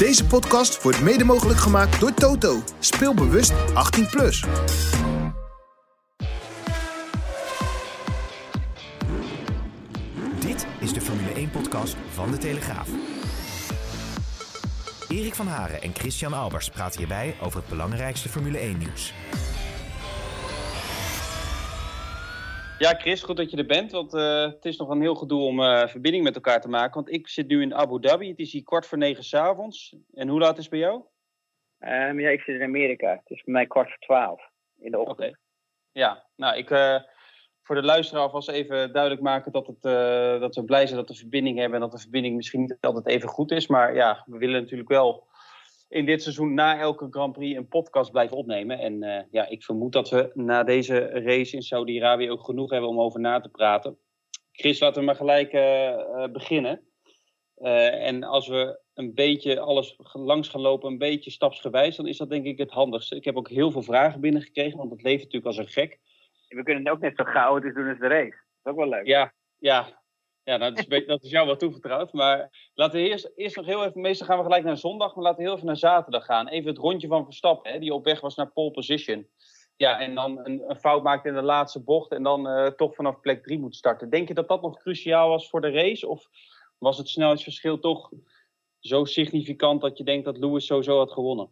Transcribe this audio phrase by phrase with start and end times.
[0.00, 2.62] Deze podcast wordt mede mogelijk gemaakt door Toto.
[2.78, 4.44] Speel bewust 18 plus.
[10.38, 12.88] Dit is de Formule 1 podcast van de Telegraaf.
[15.08, 19.12] Erik van Haren en Christian Albers praten hierbij over het belangrijkste Formule 1 nieuws.
[22.80, 23.92] Ja, Chris, goed dat je er bent.
[23.92, 26.94] Want uh, het is nog een heel gedoe om uh, verbinding met elkaar te maken.
[26.94, 28.28] Want ik zit nu in Abu Dhabi.
[28.28, 29.96] Het is hier kwart voor negen s'avonds.
[30.14, 31.04] En hoe laat is het bij jou?
[31.78, 33.10] Um, ja, ik zit in Amerika.
[33.10, 35.18] Het is bij mij kwart voor twaalf in de ochtend.
[35.18, 35.26] Oké.
[35.26, 35.36] Okay.
[35.92, 36.96] Ja, nou, ik, uh,
[37.62, 39.82] voor de luisteraar alvast even duidelijk maken dat, het,
[40.40, 41.74] dat we blij zijn dat we verbinding hebben.
[41.74, 43.66] En dat de verbinding misschien niet altijd even goed is.
[43.66, 45.28] Maar ja, we willen natuurlijk wel
[45.90, 48.78] in dit seizoen na elke Grand Prix een podcast blijven opnemen.
[48.78, 52.90] En uh, ja, ik vermoed dat we na deze race in Saudi-Arabië ook genoeg hebben
[52.90, 53.98] om over na te praten.
[54.52, 56.82] Chris, laten we maar gelijk uh, beginnen.
[57.56, 62.16] Uh, en als we een beetje alles langs gaan lopen, een beetje stapsgewijs, dan is
[62.16, 63.16] dat denk ik het handigste.
[63.16, 65.98] Ik heb ook heel veel vragen binnengekregen, want het leeft natuurlijk als een gek.
[66.48, 68.30] We kunnen het ook net zo chaotisch doen als de race.
[68.30, 69.06] Dat is ook wel leuk.
[69.06, 70.02] Ja, ja,
[70.44, 72.12] ja, dat, is, dat is jou wel toevertrouwd.
[72.12, 75.24] Maar laten we eerst, eerst nog heel even, meestal gaan we gelijk naar zondag, maar
[75.24, 76.48] laten we heel even naar zaterdag gaan.
[76.48, 79.26] Even het rondje van Verstappen, hè, die op weg was naar pole position.
[79.76, 82.94] Ja, en dan een, een fout maakt in de laatste bocht en dan uh, toch
[82.94, 84.10] vanaf plek 3 moet starten.
[84.10, 86.08] Denk je dat dat nog cruciaal was voor de race?
[86.08, 86.28] Of
[86.78, 88.10] was het snelheidsverschil toch
[88.78, 91.50] zo significant dat je denkt dat Lewis sowieso had gewonnen?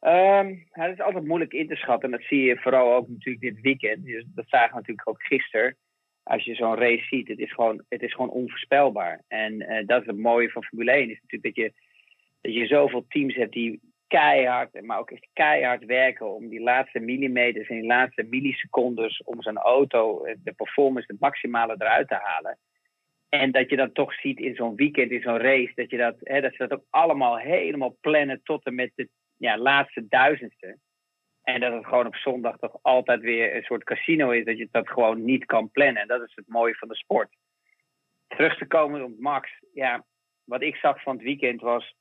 [0.00, 2.12] Ja, dat is altijd moeilijk in te schatten.
[2.12, 4.04] En dat zie je vooral ook natuurlijk dit weekend.
[4.04, 5.76] Dus dat zagen we natuurlijk ook gisteren
[6.24, 9.22] als je zo'n race ziet, het is gewoon, het is gewoon onvoorspelbaar.
[9.28, 11.72] En uh, dat is het mooie van Formule 1, is natuurlijk dat je,
[12.40, 16.98] dat je zoveel teams hebt die keihard, maar ook echt keihard werken om die laatste
[16.98, 22.58] millimeters en die laatste millisecondes om zijn auto, de performance, het maximale eruit te halen.
[23.28, 26.16] En dat je dat toch ziet in zo'n weekend, in zo'n race, dat, je dat,
[26.20, 30.78] hè, dat ze dat ook allemaal helemaal plannen tot en met de ja, laatste duizendste.
[31.44, 34.44] En dat het gewoon op zondag toch altijd weer een soort casino is.
[34.44, 36.02] Dat je dat gewoon niet kan plannen.
[36.02, 37.36] En dat is het mooie van de sport.
[38.28, 39.50] Terug te komen op Max.
[39.74, 40.04] Ja,
[40.44, 41.94] wat ik zag van het weekend was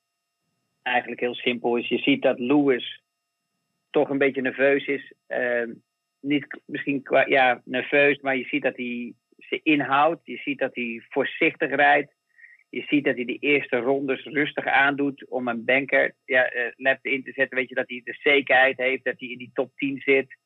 [0.81, 1.77] eigenlijk heel simpel.
[1.77, 3.03] Is je ziet dat Lewis
[3.89, 5.13] toch een beetje nerveus is.
[5.27, 5.69] Uh,
[6.19, 10.21] niet misschien qua, ja, nerveus, maar je ziet dat hij ze inhoudt.
[10.25, 12.13] Je ziet dat hij voorzichtig rijdt.
[12.73, 17.05] Je ziet dat hij de eerste rondes rustig aandoet om een banker ja, uh, lap
[17.05, 17.57] in te zetten.
[17.57, 20.37] Weet je dat hij de zekerheid heeft dat hij in die top 10 zit.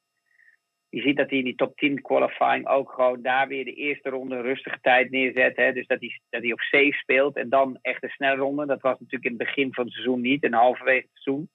[0.90, 4.10] Je ziet dat hij in die top 10 qualifying ook gewoon daar weer de eerste
[4.10, 5.56] ronde rustige tijd neerzet.
[5.56, 5.74] Hè?
[5.74, 8.66] Dus dat hij, dat hij op safe speelt en dan echt een snelle ronde.
[8.66, 11.50] Dat was natuurlijk in het begin van het seizoen niet en halverwege het seizoen.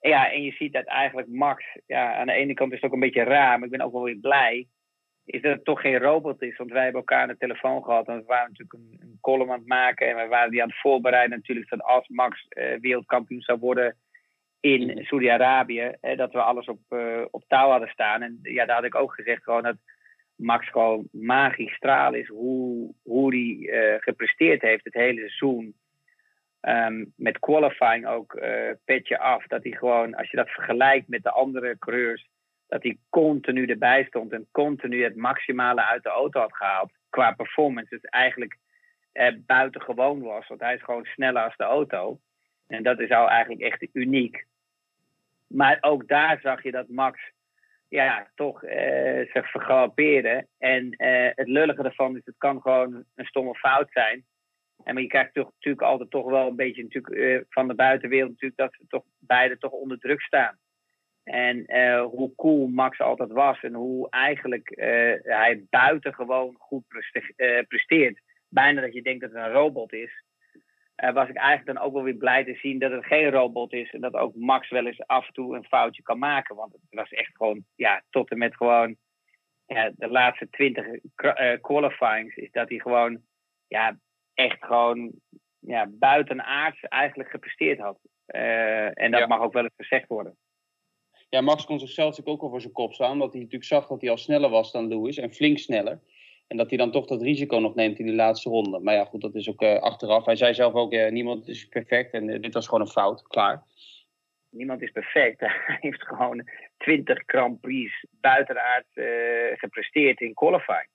[0.00, 2.86] En ja, en je ziet dat eigenlijk Max, ja, aan de ene kant is het
[2.86, 4.66] ook een beetje raar, maar ik ben ook wel weer blij
[5.24, 6.56] is dat het toch geen robot is.
[6.56, 8.08] Want wij hebben elkaar aan de telefoon gehad.
[8.08, 10.08] En we waren natuurlijk een, een column aan het maken.
[10.08, 11.68] En we waren die aan het voorbereiden natuurlijk.
[11.68, 13.96] Dat als Max uh, wereldkampioen zou worden
[14.60, 15.92] in Saudi-Arabië.
[16.16, 18.22] dat we alles op, uh, op touw hadden staan.
[18.22, 19.76] En ja, daar had ik ook gezegd gewoon dat
[20.36, 22.28] Max gewoon magistraal is.
[22.28, 25.74] Hoe, hoe hij uh, gepresteerd heeft het hele seizoen.
[26.62, 28.40] Um, met qualifying ook
[28.84, 29.46] petje af.
[29.46, 32.28] Dat hij gewoon, als je dat vergelijkt met de andere coureurs
[32.70, 36.92] dat hij continu erbij stond en continu het maximale uit de auto had gehaald.
[37.10, 37.88] Qua performance.
[37.88, 38.56] Dus eigenlijk
[39.12, 40.48] eh, buitengewoon was.
[40.48, 42.20] Want hij is gewoon sneller als de auto.
[42.66, 44.46] En dat is al eigenlijk echt uniek.
[45.46, 47.20] Maar ook daar zag je dat Max
[47.88, 50.46] ja, toch eh, zich vergalopeerde.
[50.58, 54.24] En eh, het lullige ervan is, het kan gewoon een stomme fout zijn.
[54.84, 57.74] En maar je krijgt toch, natuurlijk altijd toch wel een beetje natuurlijk, uh, van de
[57.74, 60.58] buitenwereld natuurlijk, dat ze toch beide toch onder druk staan.
[61.24, 66.84] En uh, hoe cool Max altijd was en hoe eigenlijk uh, hij buitengewoon goed
[67.36, 68.20] uh, presteert.
[68.48, 70.24] Bijna dat je denkt dat het een robot is.
[70.96, 73.90] was ik eigenlijk dan ook wel weer blij te zien dat het geen robot is.
[73.90, 76.56] En dat ook Max wel eens af en toe een foutje kan maken.
[76.56, 78.96] Want het was echt gewoon, ja, tot en met gewoon
[79.66, 80.86] ja, de laatste twintig
[81.60, 82.36] qualifyings.
[82.36, 83.20] Is dat hij gewoon,
[83.68, 83.98] ja,
[84.34, 85.12] echt gewoon
[85.58, 87.98] ja, buitenaards eigenlijk gepresteerd had.
[88.26, 89.26] en dat Ja.
[89.26, 90.36] mag ook wel eens gezegd worden.
[91.30, 93.12] Ja, Max kon zichzelf natuurlijk ook al voor zijn kop staan.
[93.12, 95.16] Omdat hij natuurlijk zag dat hij al sneller was dan Lewis.
[95.16, 96.00] En flink sneller.
[96.46, 98.78] En dat hij dan toch dat risico nog neemt in die laatste ronde.
[98.80, 100.24] Maar ja, goed, dat is ook eh, achteraf.
[100.24, 102.12] Hij zei zelf ook, eh, niemand is perfect.
[102.12, 103.22] En eh, dit was gewoon een fout.
[103.22, 103.62] Klaar.
[104.50, 105.40] niemand is perfect.
[105.66, 109.06] Hij heeft gewoon 20 Grand Prix buitenaard uh,
[109.58, 110.88] gepresteerd in qualifying.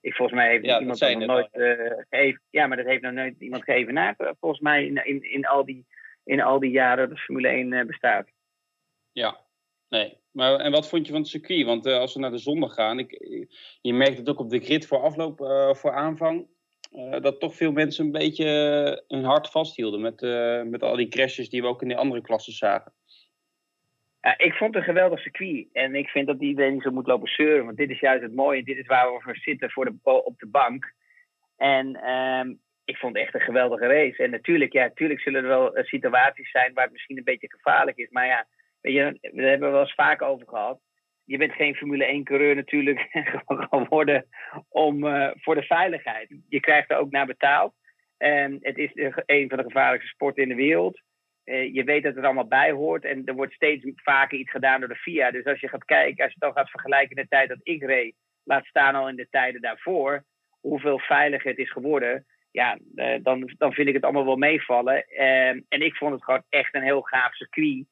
[0.00, 1.70] Ik, volgens mij heeft Ja, iemand dat nog nooit eh,
[2.08, 2.42] gegeven.
[2.50, 4.20] Ja, maar dat heeft nog nooit iemand geëvenaard.
[4.20, 5.86] eh, Volgens mij in, in, in, al die,
[6.24, 8.28] in al die jaren dat Formule 1 eh, bestaat.
[9.12, 9.45] Ja,
[9.88, 10.18] nee.
[10.36, 11.66] Maar, en wat vond je van het circuit?
[11.66, 13.10] Want eh, als we naar de zondag gaan, ik,
[13.80, 16.46] je merkt het ook op de grid voor afloop, eh, voor aanvang,
[16.92, 20.20] eh, dat toch veel mensen een beetje hun hart vasthielden met,
[20.70, 22.92] met al die crashes die we ook in de andere klassen zagen.
[24.20, 25.68] Ja, ik vond het een geweldig circuit.
[25.72, 27.64] En ik vind dat iedereen niet zo moet lopen zeuren.
[27.64, 28.64] Want dit is juist het mooie.
[28.64, 30.92] Dit is waar we voor zitten voor op de bank.
[31.56, 32.54] En ehm,
[32.84, 34.22] ik vond het echt een geweldige race.
[34.22, 37.96] En natuurlijk, ja, natuurlijk zullen er wel situaties zijn waar het misschien een beetje gevaarlijk
[37.96, 38.10] is.
[38.10, 38.46] Maar ja,
[38.86, 40.80] weet je, we hebben wel eens vaak over gehad.
[41.24, 43.08] Je bent geen Formule 1-coureur natuurlijk
[43.70, 44.26] geworden
[44.68, 46.34] om, eh, voor de veiligheid.
[46.48, 47.74] Je krijgt er ook naar betaald.
[48.16, 48.90] En het is
[49.26, 51.00] een van de gevaarlijkste sporten in de wereld.
[51.44, 53.04] Eh, je weet dat het allemaal bij hoort.
[53.04, 55.30] En er wordt steeds vaker iets gedaan door de FIA.
[55.30, 57.60] Dus als je gaat kijken, als je het dan gaat vergelijken in de tijd dat
[57.62, 60.24] ik reed, laat staan al in de tijden daarvoor,
[60.60, 62.26] hoeveel veiliger het is geworden.
[62.50, 65.06] Ja, eh, dan, dan vind ik het allemaal wel meevallen.
[65.08, 67.86] Eh, en ik vond het gewoon echt een heel gaaf circuit.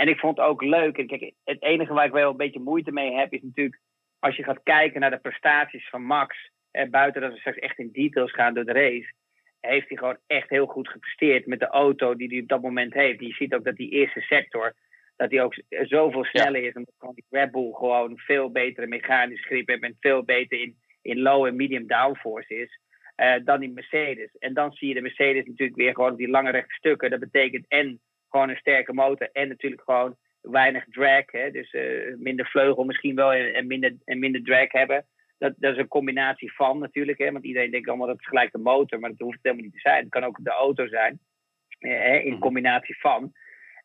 [0.00, 0.98] En ik vond het ook leuk.
[0.98, 3.80] En kijk, het enige waar ik wel een beetje moeite mee heb, is natuurlijk
[4.18, 6.50] als je gaat kijken naar de prestaties van Max.
[6.70, 9.12] Eh, buiten dat we straks echt in details gaan door de race
[9.60, 12.94] heeft hij gewoon echt heel goed gepresteerd met de auto die hij op dat moment
[12.94, 13.20] heeft.
[13.20, 14.74] Je ziet ook dat die eerste sector,
[15.16, 16.74] dat hij ook zoveel sneller is.
[16.74, 20.76] Omdat gewoon die Red Bull gewoon veel betere mechanisch grip heeft en veel beter in,
[21.02, 22.78] in low en medium downforce is.
[23.14, 24.36] eh, dan die Mercedes.
[24.38, 27.10] En dan zie je de Mercedes natuurlijk weer gewoon die lange rechte stukken.
[27.10, 28.00] Dat betekent en
[28.30, 31.30] gewoon een sterke motor en natuurlijk gewoon weinig drag.
[31.32, 31.50] Hè?
[31.50, 35.06] Dus eh, minder vleugel misschien wel en, en, minder, en minder drag hebben.
[35.38, 37.18] Dat, dat is een combinatie van natuurlijk.
[37.18, 37.32] Hè?
[37.32, 39.74] Want iedereen denkt allemaal dat het gelijk de motor, maar dat hoeft het helemaal niet
[39.74, 40.00] te zijn.
[40.02, 41.20] Het kan ook de auto zijn.
[41.78, 42.40] eh, hè, in Mhm.
[42.40, 43.32] combinatie van.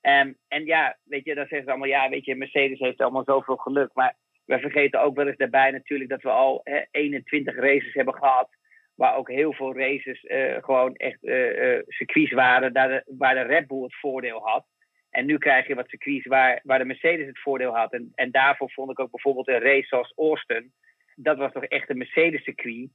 [0.02, 3.24] Ehm, en ja, weet je, dan zeggen ze allemaal, ja, weet je, Mercedes heeft allemaal
[3.24, 3.90] zoveel geluk.
[3.94, 4.16] Maar
[4.46, 8.50] we vergeten ook wel eens daarbij natuurlijk dat we al hè, 21 races hebben gehad.
[8.96, 12.74] Waar ook heel veel races eh, gewoon echt eh, circuits waren
[13.18, 14.66] waar de Red Bull het voordeel had.
[15.10, 17.94] En nu krijg je wat circuits waar, waar de Mercedes het voordeel had.
[17.94, 20.74] En, en daarvoor vond ik ook bijvoorbeeld een race zoals Austin.
[21.16, 22.90] Dat was toch echt een Mercedes circuit.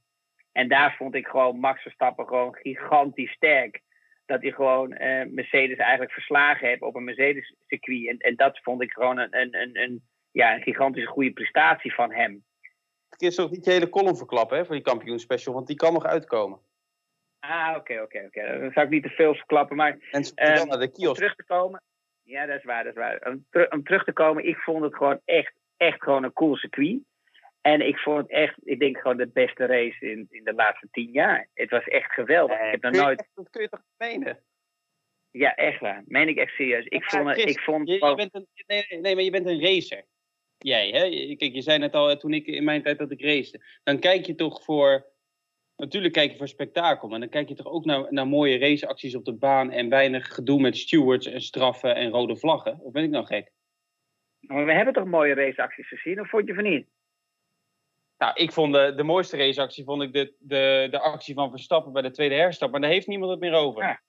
[0.51, 3.81] En daar vond ik gewoon Max Verstappen gewoon gigantisch sterk.
[4.25, 4.89] Dat hij gewoon
[5.29, 8.07] Mercedes eigenlijk verslagen heeft op een Mercedes circuit.
[8.07, 11.93] En, en dat vond ik gewoon een, een, een, een, ja, een gigantische goede prestatie
[11.93, 12.43] van hem.
[13.21, 16.05] Is toch niet je hele column verklappen hè, voor die kampioenspecial, want die kan nog
[16.05, 16.59] uitkomen.
[17.39, 18.59] Ah, oké, oké, oké.
[18.59, 19.75] Dan zou ik niet te veel verklappen.
[19.75, 21.15] Maar Mensen moeten Ehm, wel naar de om kiosk.
[21.15, 21.81] terug te komen.
[22.21, 23.21] Ja, dat is waar, dat is waar.
[23.27, 26.55] Om, teru- om terug te komen, ik vond het gewoon echt, echt gewoon een cool
[26.55, 26.99] circuit.
[27.61, 30.87] En ik vond het echt, ik denk gewoon de beste race in, in de laatste
[30.91, 31.47] tien jaar.
[31.53, 32.59] Het was echt geweldig.
[32.59, 34.43] ik heb nog nooit, echt- dat kun je toch menen?
[35.31, 36.01] ja, echt waar.
[36.05, 36.85] Meen ik echt serieus.
[36.85, 39.23] Ik Ja, vond, het- ik vond Je, je gewoon- bent een, nee, nee, nee, maar
[39.23, 40.03] je bent een racer.
[40.63, 41.03] Jij, hè?
[41.03, 43.61] Je- Kijk, je zei net al, toen ik in mijn tijd dat ik race.
[43.83, 45.09] Dan kijk je toch voor...
[45.75, 49.15] Natuurlijk kijk je voor spektakel, maar dan kijk je toch ook naar, naar mooie raceacties
[49.15, 52.79] op de baan en weinig gedoe met stewards en straffen en rode vlaggen?
[52.79, 53.51] Of ben ik nou gek?
[54.39, 56.87] maar we hebben toch mooie raceacties gezien, of vond je van niet?
[58.17, 61.93] Nou, ik vond de, de mooiste raceactie vond ik de, de, de actie van Verstappen
[61.93, 63.83] bij de tweede herstap, maar daar heeft niemand het meer over.
[63.83, 64.01] Ja.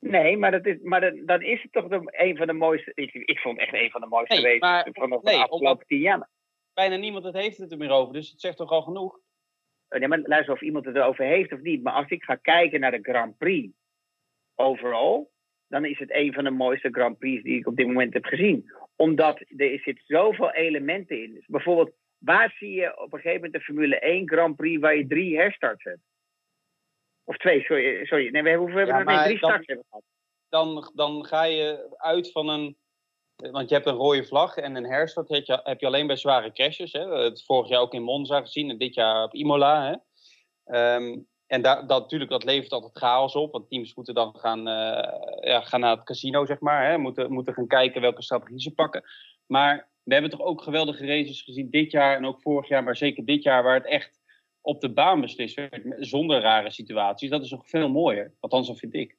[0.00, 2.92] Nee, maar, dat is, maar dat, dan is het toch de, een van de mooiste.
[2.94, 5.98] Ik, ik vond echt een van de mooiste Nee, races maar- van, de- afgelopen tien
[6.00, 6.28] jaar.
[6.74, 9.18] Bijna niemand het heeft het er meer over, dus het zegt toch al genoeg?
[9.88, 11.82] Nee, maar luister of iemand het erover heeft of niet.
[11.82, 13.72] Maar als ik ga kijken naar de Grand Prix
[14.54, 15.30] overal,
[15.68, 18.24] dan is het een van de mooiste Grand Prix die ik op dit moment heb
[18.24, 18.72] gezien.
[18.96, 21.34] Omdat er zit zoveel elementen in.
[21.34, 24.96] Dus bijvoorbeeld, waar zie je op een gegeven moment de Formule 1 Grand Prix waar
[24.96, 26.00] je drie herstarts hebt?
[27.28, 28.06] Of twee, sorry.
[28.06, 28.28] sorry.
[28.30, 29.12] Nee, we hebben, hoeveel hebben we?
[29.12, 30.04] Nee, drie dan- starts hebben we gehad.
[30.48, 32.76] dan, dan ga je uit van een.
[33.36, 36.16] Want je hebt een rode vlag en een herstart heb je, heb je alleen bij
[36.16, 36.92] zware crashes.
[36.92, 37.08] Hè?
[37.08, 39.86] Het vorig jaar ook in Monza gezien en dit jaar op Imola.
[39.86, 39.96] Hè?
[40.74, 43.52] Ehm, en daar dat, natuurlijk, dat levert altijd chaos op.
[43.52, 46.90] Want teams moeten dan gaan, eh, ja, gaan naar het casino, zeg maar.
[46.90, 46.98] Hè?
[46.98, 49.04] Moeten, moeten gaan kijken welke strategie ze pakken.
[49.46, 52.84] Maar we hebben toch ook geweldige races gezien dit jaar en ook vorig jaar.
[52.84, 54.17] Maar zeker dit jaar waar het echt
[54.60, 55.82] op de baan beslist werd.
[55.98, 57.30] Zonder rare situaties.
[57.30, 58.32] Dat is nog veel mooier.
[58.40, 59.16] Althans, dat vind ik.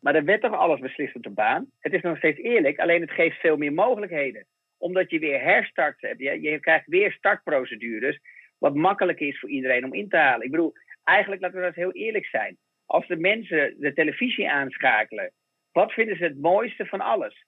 [0.00, 1.70] Maar er werd toch alles beslist op de baan?
[1.78, 4.46] Het is nog steeds eerlijk, alleen het geeft veel meer mogelijkheden.
[4.78, 6.20] Omdat je weer herstarts hebt.
[6.20, 8.20] Je, je krijgt weer startprocedures.
[8.58, 10.44] Wat makkelijker is voor iedereen om in te halen.
[10.44, 10.72] Ik bedoel,
[11.04, 12.58] eigenlijk laten we dat heel eerlijk zijn.
[12.86, 15.32] Als de mensen de televisie aanschakelen,
[15.72, 17.46] wat vinden ze het mooiste van alles?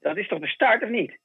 [0.00, 1.18] Dat is toch de start of niet?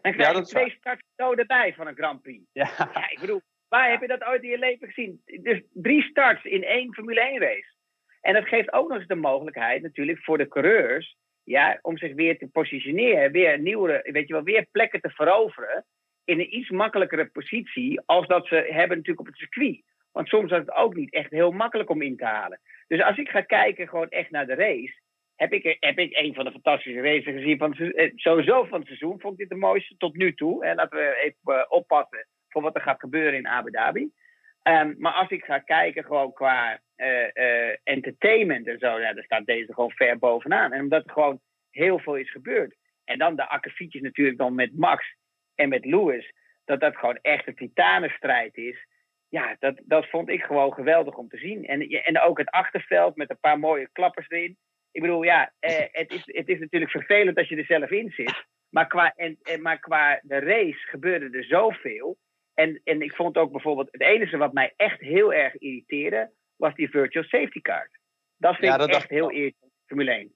[0.00, 2.44] Dan krijg je twee starts zo erbij van een Grand Prix.
[2.52, 2.70] Ja.
[2.76, 5.22] Ja, ik bedoel, waar heb je dat ooit in je leven gezien?
[5.24, 7.74] Dus drie starts in één Formule 1 race.
[8.20, 11.16] En dat geeft ook nog eens de mogelijkheid natuurlijk voor de coureurs.
[11.44, 15.84] Ja, om zich weer te positioneren, weer nieuwe, weet je wel, weer plekken te veroveren
[16.24, 19.82] in een iets makkelijkere positie als dat ze hebben natuurlijk op het circuit.
[20.12, 22.60] Want soms is het ook niet echt heel makkelijk om in te halen.
[22.86, 25.00] Dus als ik ga kijken gewoon echt naar de race,
[25.36, 28.86] heb ik, heb ik een van de fantastische races gezien van eh, sowieso van het
[28.86, 29.20] seizoen.
[29.20, 30.64] Vond ik dit de mooiste tot nu toe.
[30.64, 34.10] En laten we even uh, oppassen voor wat er gaat gebeuren in Abu Dhabi.
[34.62, 39.46] Um, maar als ik ga kijken gewoon qua uh, entertainment en zo, ja, dan staat
[39.46, 40.72] deze gewoon ver bovenaan.
[40.72, 41.40] En omdat er gewoon
[41.70, 42.76] heel veel is gebeurd.
[43.04, 45.14] En dan de akkefietjes natuurlijk dan met Max
[45.54, 46.32] en met Lewis.
[46.64, 48.86] Dat dat gewoon echt een titanenstrijd is.
[49.28, 51.66] Ja, dat, dat vond ik gewoon geweldig om te zien.
[51.66, 54.56] En, en ook het achterveld met een paar mooie klappers erin.
[54.92, 58.10] Ik bedoel, ja, eh, het, is, het is natuurlijk vervelend als je er zelf in
[58.10, 58.44] zit.
[58.70, 62.18] Maar qua, en, maar qua de race gebeurde er zoveel.
[62.60, 66.74] En, en ik vond ook bijvoorbeeld, het enige wat mij echt heel erg irriteerde, was
[66.74, 67.98] die virtual safety card.
[68.36, 70.34] Dat vind ik echt heel irritant, Formule 1.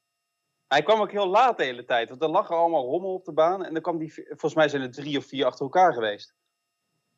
[0.68, 3.32] Hij kwam ook heel laat de hele tijd, want er lag allemaal rommel op de
[3.32, 3.64] baan.
[3.64, 6.34] En dan kwam die, volgens mij zijn er drie of vier achter elkaar geweest.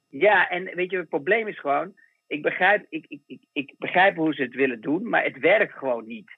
[0.09, 1.95] Ja, en weet je, het probleem is gewoon,
[2.27, 5.73] ik begrijp, ik, ik, ik, ik begrijp hoe ze het willen doen, maar het werkt
[5.73, 6.31] gewoon niet.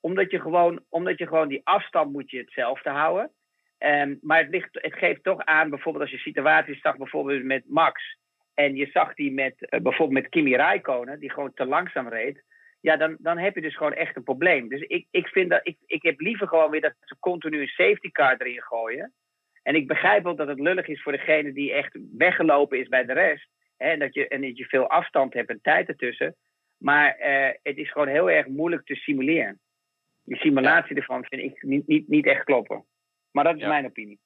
[0.00, 3.30] Omdat je gewoon, omdat je gewoon die afstand moet je hetzelfde houden.
[3.84, 7.62] Um, maar het, ligt, het geeft toch aan, bijvoorbeeld als je situaties zag, bijvoorbeeld met
[7.66, 8.18] Max.
[8.54, 12.44] En je zag die met, uh, bijvoorbeeld met Kimi Räikkönen, die gewoon te langzaam reed.
[12.80, 14.68] Ja, dan, dan heb je dus gewoon echt een probleem.
[14.68, 17.66] Dus ik, ik vind dat, ik, ik heb liever gewoon weer dat ze continu een
[17.66, 19.12] safety car erin gooien.
[19.62, 23.04] En ik begrijp ook dat het lullig is voor degene die echt weggelopen is bij
[23.04, 23.48] de rest.
[23.76, 26.36] Hè, en, dat je, en dat je veel afstand hebt en tijd ertussen.
[26.78, 29.60] Maar uh, het is gewoon heel erg moeilijk te simuleren.
[30.24, 32.84] Die simulatie ervan vind ik niet, niet, niet echt kloppen.
[33.32, 34.20] Maar dat is mijn opinie.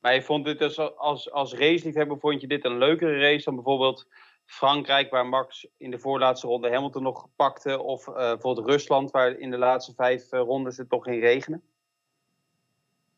[0.00, 3.54] Maar je vond dit dus als, als raceliefhebber, vond je dit een leukere race dan
[3.54, 4.08] bijvoorbeeld
[4.44, 9.38] Frankrijk, waar Max in de voorlaatste ronde Hamilton nog pakte, of uh, bijvoorbeeld Rusland, waar
[9.38, 11.62] in de laatste vijf uh, rondes het toch ging regenen?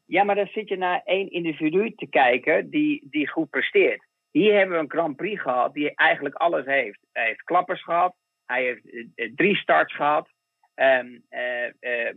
[0.04, 4.04] Ja, maar dan zit je naar één individu te kijken die, die goed presteert.
[4.30, 7.00] Hier hebben we een Grand Prix gehad die eigenlijk alles heeft.
[7.12, 8.14] Hij heeft klappers gehad,
[8.46, 10.28] hij heeft uh, drie starts gehad,
[10.74, 11.24] um,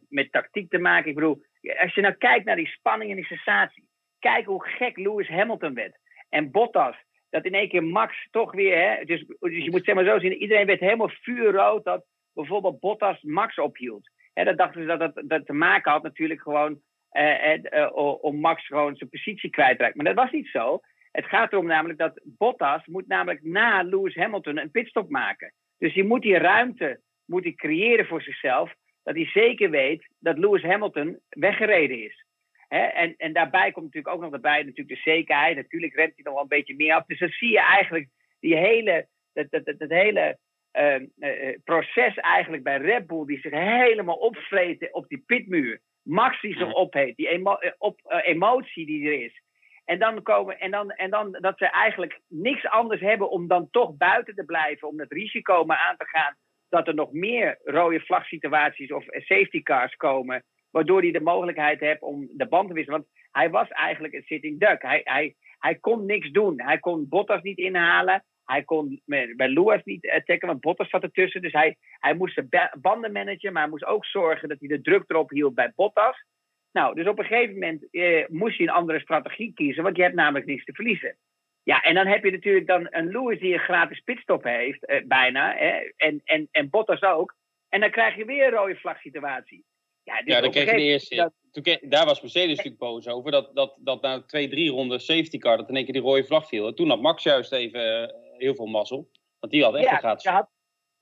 [0.08, 1.10] met tactiek te maken.
[1.10, 3.88] Ik bedoel, als je nou kijkt naar die spanning en die sensatie.
[4.20, 5.98] Kijk hoe gek Lewis Hamilton werd.
[6.29, 6.96] En Bottas,
[7.29, 8.77] dat in één keer Max toch weer.
[8.77, 12.79] Hè, dus, dus je moet zeg maar zo zien: iedereen werd helemaal vuurrood dat bijvoorbeeld
[12.79, 14.10] Bottas Max ophield.
[14.34, 17.89] Hè, dat dachten ze dat dat, dat te maken had natuurlijk gewoon eh, uh,
[18.22, 20.03] om Max gewoon zijn positie kwijt te raken.
[20.03, 20.79] Maar dat was niet zo.
[21.12, 25.53] Het gaat erom namelijk dat Bottas moet namelijk na Lewis Hamilton een pitstop maken.
[25.77, 28.74] Dus je moet die ruimte moet hij creëren voor zichzelf
[29.04, 32.26] dat hij zeker weet dat Lewis Hamilton weggereden is.
[32.68, 35.56] en, en daarbij komt natuurlijk ook nog erbij natuurlijk de zekerheid.
[35.56, 37.06] Natuurlijk rent hij nog wel een beetje meer af.
[37.06, 40.38] Dus dan zie je eigenlijk die hele, dat, dat, dat, dat hele
[40.74, 43.26] uh, uh, proces eigenlijk bij Red Bull...
[43.26, 45.82] die zich helemaal opvreten op die pitmuur.
[46.02, 49.42] Max die zich opheet, die emo op, uh, emotie die er is.
[49.86, 53.70] En dan, komen, en, dan, en dan dat ze eigenlijk niks anders hebben om dan
[53.72, 54.88] toch buiten te blijven...
[54.88, 56.36] om het risico maar aan te gaan
[56.74, 60.44] dat er nog meer rode vlagsituaties of safety cars komen.
[60.72, 63.00] Waardoor hij de mogelijkheid heeft om de band te wisselen.
[63.00, 64.82] Want hij was eigenlijk een sitting duck.
[64.82, 66.62] Hij, hij, hij kon niks doen.
[66.62, 68.24] Hij kon Bottas niet inhalen.
[68.46, 71.42] Hij kon bij Lewis niet attacken, want Bottas zat ertussen.
[71.42, 74.82] Dus hij, hij moest de banden managen, maar hij moest ook zorgen dat hij de
[74.82, 76.25] druk erop hield bij Bottas.
[76.72, 80.01] Nou, dus op een gegeven moment eh, moest hij een andere strategie kiezen, want je
[80.01, 81.18] hebt namelijk niks te verliezen.
[81.63, 85.05] Ja, en dan heb je natuurlijk dan een Lewis die een gratis pitstop heeft, eh,
[85.05, 85.55] bijna.
[85.58, 87.36] Hè, en, en, en Bottas ook.
[87.70, 89.65] En dan krijg je weer een rode vlag situatie.
[90.03, 91.15] Ja, dus ja dan kreeg je de eerste.
[91.15, 91.34] Dat...
[91.51, 93.32] Toen, daar was Mercedes natuurlijk boos over.
[93.32, 96.24] Dat, dat, dat na twee, drie ronden safety car, dat in één keer die rode
[96.24, 96.67] vlag viel.
[96.67, 99.10] En toen had Max juist even uh, heel veel mazzel.
[99.39, 100.25] Want die had echt ja, een gratis.
[100.25, 100.50] Had,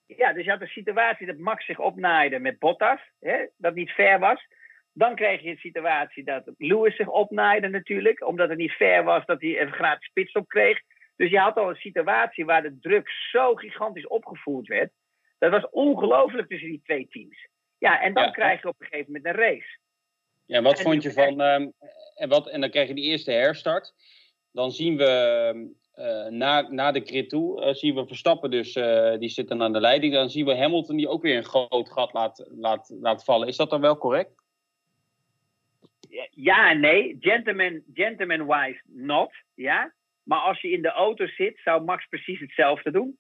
[0.06, 3.00] ja, dus je had een situatie dat Max zich opnaaide met Bottas.
[3.20, 4.48] Hè, dat niet fair was.
[4.94, 8.28] Dan kreeg je een situatie dat Lewis zich opnaaide natuurlijk.
[8.28, 10.82] Omdat het niet fair was dat hij een gratis pitstop kreeg.
[11.16, 14.92] Dus je had al een situatie waar de druk zo gigantisch opgevoerd werd.
[15.38, 17.48] Dat was ongelooflijk tussen die twee teams.
[17.78, 18.32] Ja, en dan ja.
[18.32, 19.78] krijg je op een gegeven moment een race.
[20.46, 21.42] Ja, wat en vond je van...
[21.42, 21.74] Um,
[22.16, 23.94] en, wat, en dan krijg je die eerste herstart.
[24.52, 29.18] Dan zien we uh, na, na de grid toe, uh, zien we Verstappen dus, uh,
[29.18, 30.14] die zitten aan de leiding.
[30.14, 33.48] Dan zien we Hamilton die ook weer een groot gat laat, laat, laat vallen.
[33.48, 34.41] Is dat dan wel correct?
[36.30, 37.18] Ja en nee.
[37.20, 39.34] Gentleman, gentleman-wise not.
[39.54, 39.94] Ja.
[40.24, 43.18] Maar als je in de auto zit, zou Max precies hetzelfde doen.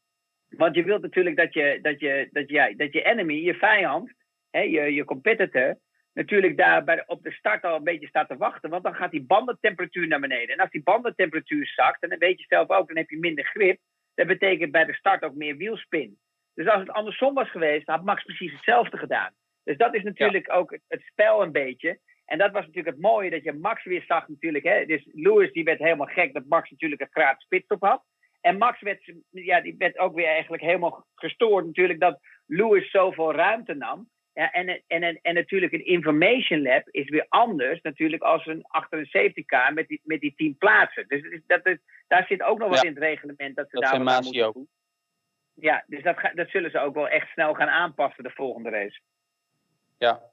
[0.49, 4.13] Want je wilt natuurlijk dat je, dat je, dat je, dat je enemy, je vijand,
[4.49, 5.77] hè, je, je competitor,
[6.13, 8.69] natuurlijk daar bij de, op de start al een beetje staat te wachten.
[8.69, 10.55] Want dan gaat die bandentemperatuur naar beneden.
[10.55, 13.45] En als die bandentemperatuur zakt, en dan weet je zelf ook, dan heb je minder
[13.45, 13.79] grip.
[14.15, 16.17] Dat betekent bij de start ook meer wielspin.
[16.53, 19.33] Dus als het andersom was geweest, had Max precies hetzelfde gedaan.
[19.63, 20.53] Dus dat is natuurlijk ja.
[20.53, 21.99] ook het spel een beetje.
[22.31, 24.63] En dat was natuurlijk het mooie dat je Max weer zag natuurlijk.
[24.63, 24.85] Hè?
[24.85, 28.03] Dus Lewis die werd helemaal gek dat Max natuurlijk een gratis pitstop had.
[28.41, 33.33] En Max werd, ja, die werd ook weer eigenlijk helemaal gestoord natuurlijk dat Lewis zoveel
[33.33, 34.09] ruimte nam.
[34.33, 38.99] Ja, en, en, en, natuurlijk een information lab is weer anders natuurlijk als een achter
[38.99, 41.07] een safety car met die, met die tien plaatsen.
[41.07, 44.03] Dus dat is, daar zit ook nog wat in het reglement dat ze dat daar
[44.03, 44.69] wat moeten doen.
[45.53, 48.99] Ja, dus dat, dat zullen ze ook wel echt snel gaan aanpassen de volgende race.
[49.97, 50.31] Ja,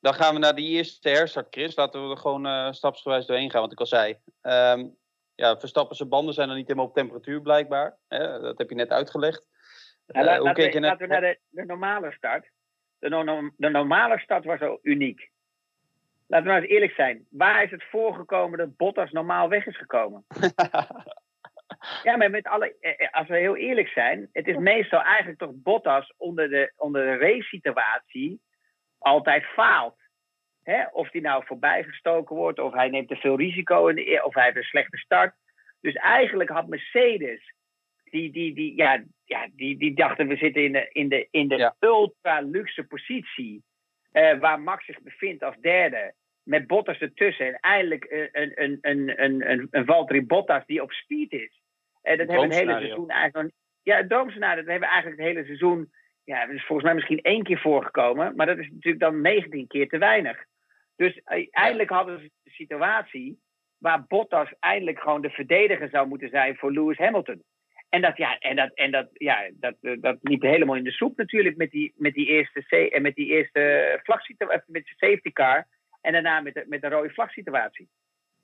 [0.00, 1.76] dan gaan we naar die eerste herstart, Chris.
[1.76, 4.18] Laten we er gewoon uh, stapsgewijs doorheen gaan, wat ik al zei.
[4.42, 4.96] Um,
[5.34, 7.96] ja, Verstappen zijn banden zijn nog niet helemaal op temperatuur blijkbaar.
[8.08, 8.40] Hè?
[8.40, 9.46] Dat heb je net uitgelegd.
[10.06, 12.48] Uh, laten, we, laten we naar de, de normale start
[12.98, 15.30] de, no de normale start was al uniek.
[16.26, 17.26] Laten we nou eens eerlijk zijn.
[17.30, 20.24] Waar is het voorgekomen dat Bottas normaal weg is gekomen?
[22.02, 25.38] ja, maar met alle, eh, eh, als we heel eerlijk zijn, het is meestal eigenlijk
[25.38, 28.40] toch Bottas onder de, onder de race-situatie
[28.98, 29.96] altijd faalt.
[30.62, 30.86] Hè?
[30.92, 34.56] Of die nou voorbijgestoken wordt, of hij neemt te veel risico, in of hij heeft
[34.56, 35.34] een slechte start.
[35.80, 37.52] Dus eigenlijk had Mercedes
[38.10, 41.48] die, die, die, ja, ja, die, die dachten we zitten in de, in de, in
[41.48, 43.62] de ultra luxe positie.
[44.12, 46.14] Uh, waar Max zich bevindt als derde.
[46.42, 47.46] Met Bottas ertussen.
[47.46, 51.60] En eindelijk een, een, een, een, een, een Valtteri Bottas die op speed is.
[52.02, 54.56] En uh, dat hebben we het hele seizoen eigenlijk Ja, het.
[54.56, 55.92] Dat hebben we eigenlijk het hele seizoen.
[56.28, 58.36] Ja, dat is volgens mij misschien één keer voorgekomen.
[58.36, 60.44] Maar dat is natuurlijk dan 19 keer te weinig.
[60.96, 63.40] Dus uh, eindelijk hadden ze de situatie.
[63.78, 67.42] Waar Bottas eindelijk gewoon de verdediger zou moeten zijn voor Lewis Hamilton.
[67.88, 70.90] En dat, ja, en dat, en dat, ja, dat, eh, dat liep helemaal in de
[70.90, 74.00] soep natuurlijk met die, met die eerste, eh, met die eerste
[74.66, 75.66] met de safety car.
[76.00, 77.88] En daarna met de, met de rode vlagsituatie.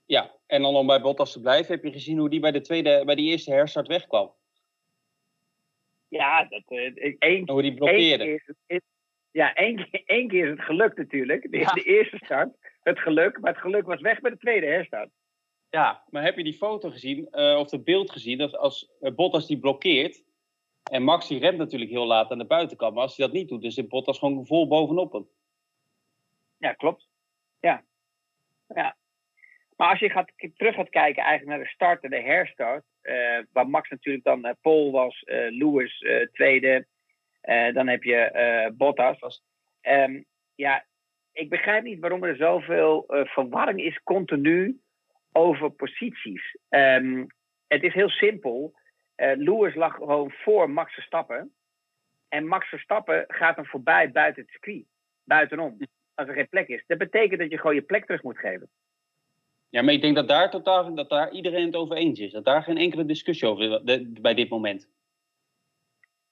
[0.06, 2.60] Ja, en dan om bij Bottas te blijven, heb je gezien hoe die bij de,
[2.60, 4.32] tweede, bij die eerste herstart wegkwam?
[6.14, 7.80] Ja, dat, uh, één, hoe die.
[7.80, 8.80] Één keer, is,
[9.30, 11.42] ja, één keer, één keer is het geluk natuurlijk.
[11.42, 13.40] De, de eerste start, het geluk.
[13.40, 15.10] Maar het geluk was weg bij de tweede herstart.
[15.70, 19.14] Ja, maar heb je die foto gezien, uh, of het beeld gezien, dat als uh,
[19.14, 20.24] Bottas die blokkeert,
[20.90, 23.48] en Max die remt natuurlijk heel laat aan de buitenkant, maar als hij dat niet
[23.48, 25.28] doet, dan zit Bottas gewoon vol bovenop hem.
[26.58, 27.08] Ja, klopt.
[27.60, 27.84] Ja.
[28.66, 28.96] ja.
[29.76, 33.38] Maar als je gaat, terug gaat kijken eigenlijk naar de start en de herstart, uh,
[33.52, 36.86] waar Max natuurlijk dan uh, Paul was, Lewis tweede,
[37.72, 39.42] dan heb je Bottas.
[39.82, 40.84] Um, ja,
[41.32, 44.80] ik begrijp niet waarom er zoveel verwarring is continu
[45.32, 46.56] over posities.
[46.68, 47.26] Um,
[47.66, 48.74] het is heel simpel.
[49.16, 51.54] Uh, Lewis lag gewoon voor Max Verstappen.
[52.28, 54.84] En Max Verstappen gaat hem voorbij buiten het circuit.
[55.24, 55.78] Buitenom.
[56.14, 56.84] Als er geen plek is.
[56.86, 58.70] Dat betekent dat je gewoon je plek terug moet geven.
[59.74, 62.32] Ja, maar ik denk dat daar, totaal, dat daar iedereen het over eens is.
[62.32, 64.88] Dat daar geen enkele discussie over is bij dit moment.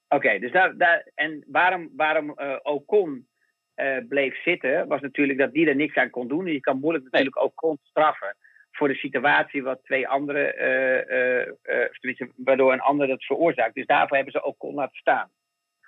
[0.07, 3.27] Oké, okay, dus daar, daar, en waarom, waarom uh, Ocon
[3.75, 6.45] uh, bleef zitten, was natuurlijk dat die er niks aan kon doen.
[6.45, 7.45] Je kan moeilijk natuurlijk nee.
[7.45, 8.35] Ocon straffen
[8.71, 13.75] voor de situatie wat twee anderen, uh, uh, waardoor een ander dat veroorzaakt.
[13.75, 15.31] Dus daarvoor hebben ze ook kon laten staan.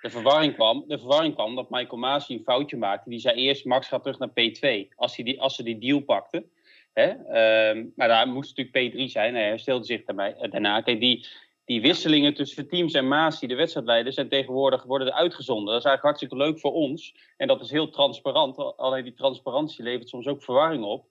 [0.00, 3.10] De verwarring, kwam, de verwarring kwam dat Michael Masi een foutje maakte.
[3.10, 6.00] Die zei eerst Max gaat terug naar P2 als, hij die, als ze die deal
[6.00, 6.50] pakten.
[7.00, 7.10] Hè?
[7.10, 9.34] Uh, maar daar moest natuurlijk P3 zijn.
[9.34, 10.80] Hij herstelde zich daarmee, daarna.
[10.80, 11.26] Kijk, die,
[11.64, 15.66] die wisselingen tussen teams en Masi, de wedstrijdleiders, zijn tegenwoordig worden uitgezonden.
[15.66, 17.14] Dat is eigenlijk hartstikke leuk voor ons.
[17.36, 18.76] En dat is heel transparant.
[18.76, 21.06] Alleen die transparantie levert soms ook verwarring op.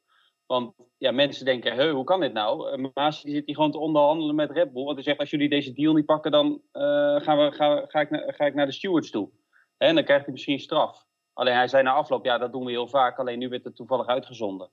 [0.46, 2.80] Want ja, mensen denken, He, hoe kan dit nou?
[2.80, 4.84] Uh, Maas die zit hier gewoon te onderhandelen met Red Bull.
[4.84, 6.82] Want hij zegt, als jullie deze deal niet pakken, dan uh,
[7.22, 9.30] gaan we, ga, ga, ik ga ik naar de stewards toe.
[9.78, 11.06] En dan krijgt hij misschien straf.
[11.34, 13.20] Alleen hij zei na afloop, ja, dat doen we heel vaak.
[13.20, 14.70] Alleen nu werd het toevallig uitgezonden.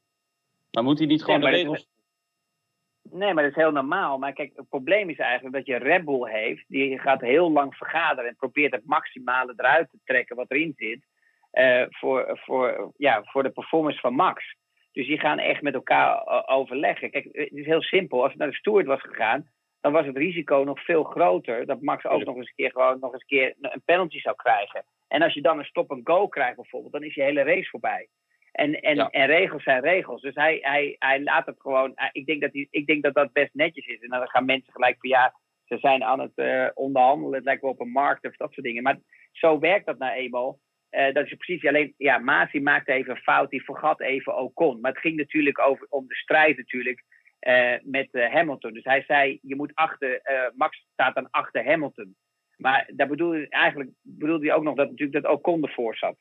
[0.73, 1.89] Maar moet hij niet gewoon nee, de regels...
[3.11, 4.19] Nee, maar dat is heel normaal.
[4.19, 6.65] Maar kijk, het probleem is eigenlijk dat je Red Bull heeft.
[6.69, 11.05] Die gaat heel lang vergaderen en probeert het maximale eruit te trekken wat erin zit.
[11.53, 14.57] Uh, voor, voor, ja, voor de performance van Max.
[14.93, 17.11] Dus die gaan echt met elkaar eh, overleggen.
[17.11, 18.23] Kijk, het is heel simpel.
[18.23, 21.81] Als het naar de steward was gegaan, dan was het risico nog veel groter dat
[21.81, 24.85] Max ook nog eens een keer gewoon nog eens een keer een penalty zou krijgen.
[25.09, 27.69] En als je dan een stop en go krijgt bijvoorbeeld, dan is je hele race
[27.71, 28.09] voorbij.
[28.53, 29.11] En, en, ja.
[29.11, 30.21] en regels zijn regels.
[30.21, 31.95] Dus hij, hij, hij laat het gewoon.
[32.13, 34.01] Ik denk, dat hij, ik denk dat dat best netjes is.
[34.01, 35.35] En dan gaan mensen gelijk van ja,
[35.65, 37.35] ze zijn aan het uh, onderhandelen.
[37.35, 38.83] Het lijkt wel op een markt of dat soort dingen.
[38.83, 38.99] Maar
[39.33, 40.59] zo werkt dat nou eenmaal.
[40.91, 44.81] Uh, dat is precies alleen, ja, Masi maakte even een fout, die vergat even Ocon.
[44.81, 47.05] Maar het ging natuurlijk over, om de strijd natuurlijk
[47.41, 48.73] uh, met uh, Hamilton.
[48.73, 50.21] Dus hij zei, je moet achter,
[50.55, 52.17] Max staat dan achter Hamilton.
[52.57, 56.17] Maar daar bedoelde, eigenlijk bedoelde hij ook nog dat natuurlijk dat Ocon ervoor zat.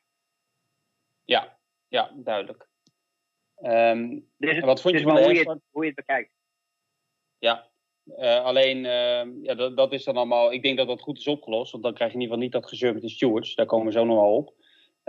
[1.26, 1.60] Ja,
[1.92, 2.68] ja, duidelijk.
[3.64, 6.32] Um, dus het, wat vond je van hoe, je het, hoe je het bekijkt.
[7.38, 7.68] Ja,
[8.06, 10.54] uh, alleen, uh, ja, dat, dat, is dan allemaal.
[10.54, 11.72] Ik denk dat dat goed is opgelost.
[11.72, 13.56] Want dan krijg je in ieder geval niet dat gezeur met de stewards.
[13.56, 14.54] Daar komen we zo nog wel op.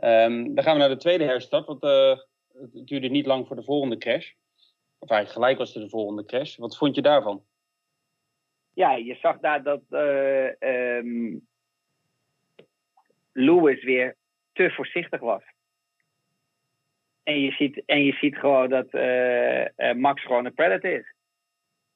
[0.05, 1.67] Um, dan gaan we naar de tweede herstart.
[1.67, 2.19] Want uh,
[2.73, 4.33] het duurde niet lang voor de volgende crash.
[4.99, 6.57] Of eigenlijk gelijk was er de volgende crash.
[6.57, 7.45] Wat vond je daarvan?
[8.75, 11.37] Ja, je zag daar dat uh,
[13.33, 14.17] Lewis weer
[14.53, 15.43] te voorzichtig was.
[17.23, 21.15] En je ziet, en je ziet gewoon dat uh, Max gewoon een predator is.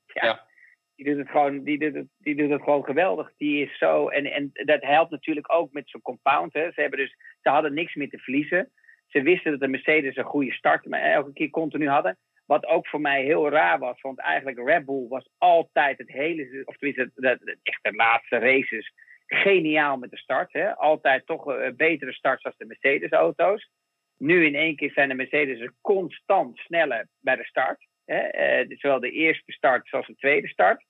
[0.06, 0.46] Ja.
[0.94, 3.32] Die, doet het gewoon, die, doet het, die doet het gewoon geweldig.
[3.36, 4.08] Die is zo.
[4.08, 6.52] En, en dat helpt natuurlijk ook met zo'n compound.
[6.52, 6.72] Hè.
[6.72, 8.72] Ze, hebben dus, ze hadden niks meer te verliezen.
[9.06, 12.18] Ze wisten dat de Mercedes een goede start maar elke keer continu hadden.
[12.46, 16.62] Wat ook voor mij heel raar was, want eigenlijk Red Bull was altijd het hele,
[16.64, 18.92] of tenminste, de, echt de laatste races,
[19.26, 20.52] geniaal met de start.
[20.52, 20.76] Hè?
[20.76, 23.70] Altijd toch uh, betere starts als de Mercedes-auto's.
[24.18, 27.86] Nu in één keer zijn de Mercedes constant sneller bij de start.
[28.04, 28.60] Hè?
[28.62, 30.84] Uh, zowel de eerste start als de tweede start.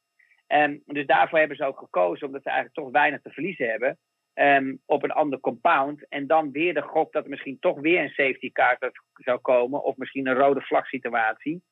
[0.48, 3.98] Um, dus daarvoor hebben ze ook gekozen, omdat ze eigenlijk toch weinig te verliezen hebben.
[4.34, 6.08] Um, op een ander compound.
[6.08, 8.78] En dan weer de gok dat er misschien toch weer een safety car
[9.14, 9.84] zou komen.
[9.84, 11.62] Of misschien een rode vlag situatie.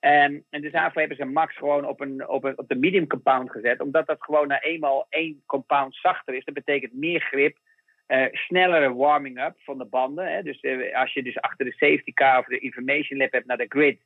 [0.00, 3.06] Um, en dus daarvoor hebben ze Max gewoon op, een, op, een, op de medium
[3.06, 3.80] compound gezet.
[3.80, 6.44] Omdat dat gewoon nou eenmaal één compound zachter is.
[6.44, 7.58] Dat betekent meer grip.
[8.08, 10.32] Uh, snellere warming up van de banden.
[10.32, 10.42] Hè.
[10.42, 13.56] Dus uh, als je dus achter de safety car of de information lab hebt naar
[13.56, 14.00] de grid.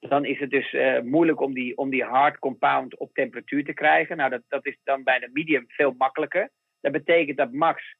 [0.00, 3.72] Dan is het dus uh, moeilijk om die, om die hard compound op temperatuur te
[3.72, 4.16] krijgen.
[4.16, 6.50] Nou, dat, dat is dan bij de medium veel makkelijker.
[6.80, 7.96] Dat betekent dat Max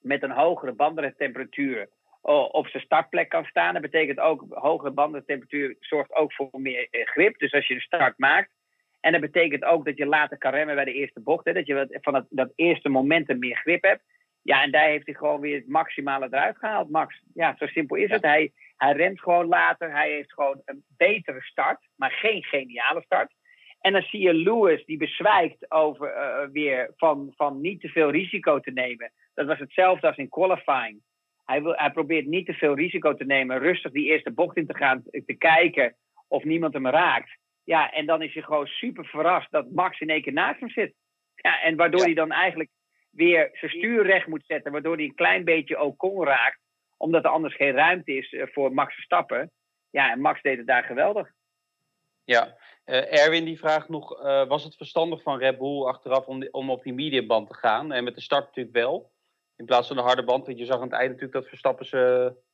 [0.00, 1.88] met een hogere bandentemperatuur
[2.22, 3.72] op zijn startplek kan staan.
[3.72, 7.38] Dat betekent ook hogere bandentemperatuur zorgt ook voor meer eh, grip.
[7.38, 8.50] Dus als je de start maakt.
[9.00, 11.44] En dat betekent ook dat je later kan remmen bij de eerste bocht.
[11.44, 14.02] Hè, dat je van dat eerste momentum meer grip hebt.
[14.42, 17.22] Ja, en daar heeft hij gewoon weer het maximale eruit gehaald, Max.
[17.34, 18.22] Ja, zo simpel is het.
[18.22, 19.92] Hij, hij remt gewoon later.
[19.92, 23.32] Hij heeft gewoon een betere start, maar geen geniale start.
[23.80, 28.10] En dan zie je Lewis die bezwijkt over uh, weer van, van niet te veel
[28.10, 29.12] risico te nemen.
[29.34, 31.02] Dat was hetzelfde als in qualifying.
[31.44, 34.66] Hij, wil, hij probeert niet te veel risico te nemen, rustig die eerste bocht in
[34.66, 35.96] te gaan, te kijken
[36.28, 37.38] of niemand hem raakt.
[37.64, 40.70] Ja, en dan is hij gewoon super verrast dat Max in één keer naast hem
[40.70, 40.94] zit.
[41.34, 42.70] Ja, en waardoor hij dan eigenlijk
[43.12, 46.60] weer zijn stuur recht moet zetten, waardoor hij een klein beetje Ocon raakt,
[46.96, 49.50] omdat er anders geen ruimte is voor Max Verstappen.
[49.90, 51.30] Ja, en Max deed het daar geweldig.
[52.24, 56.48] Ja, uh, Erwin die vraagt nog, uh, was het verstandig van Red Bull achteraf om,
[56.50, 57.92] om op die mediumband te gaan?
[57.92, 59.12] En met de start natuurlijk wel,
[59.56, 60.46] in plaats van de harde band.
[60.46, 61.86] Want je zag aan het einde natuurlijk dat Verstappen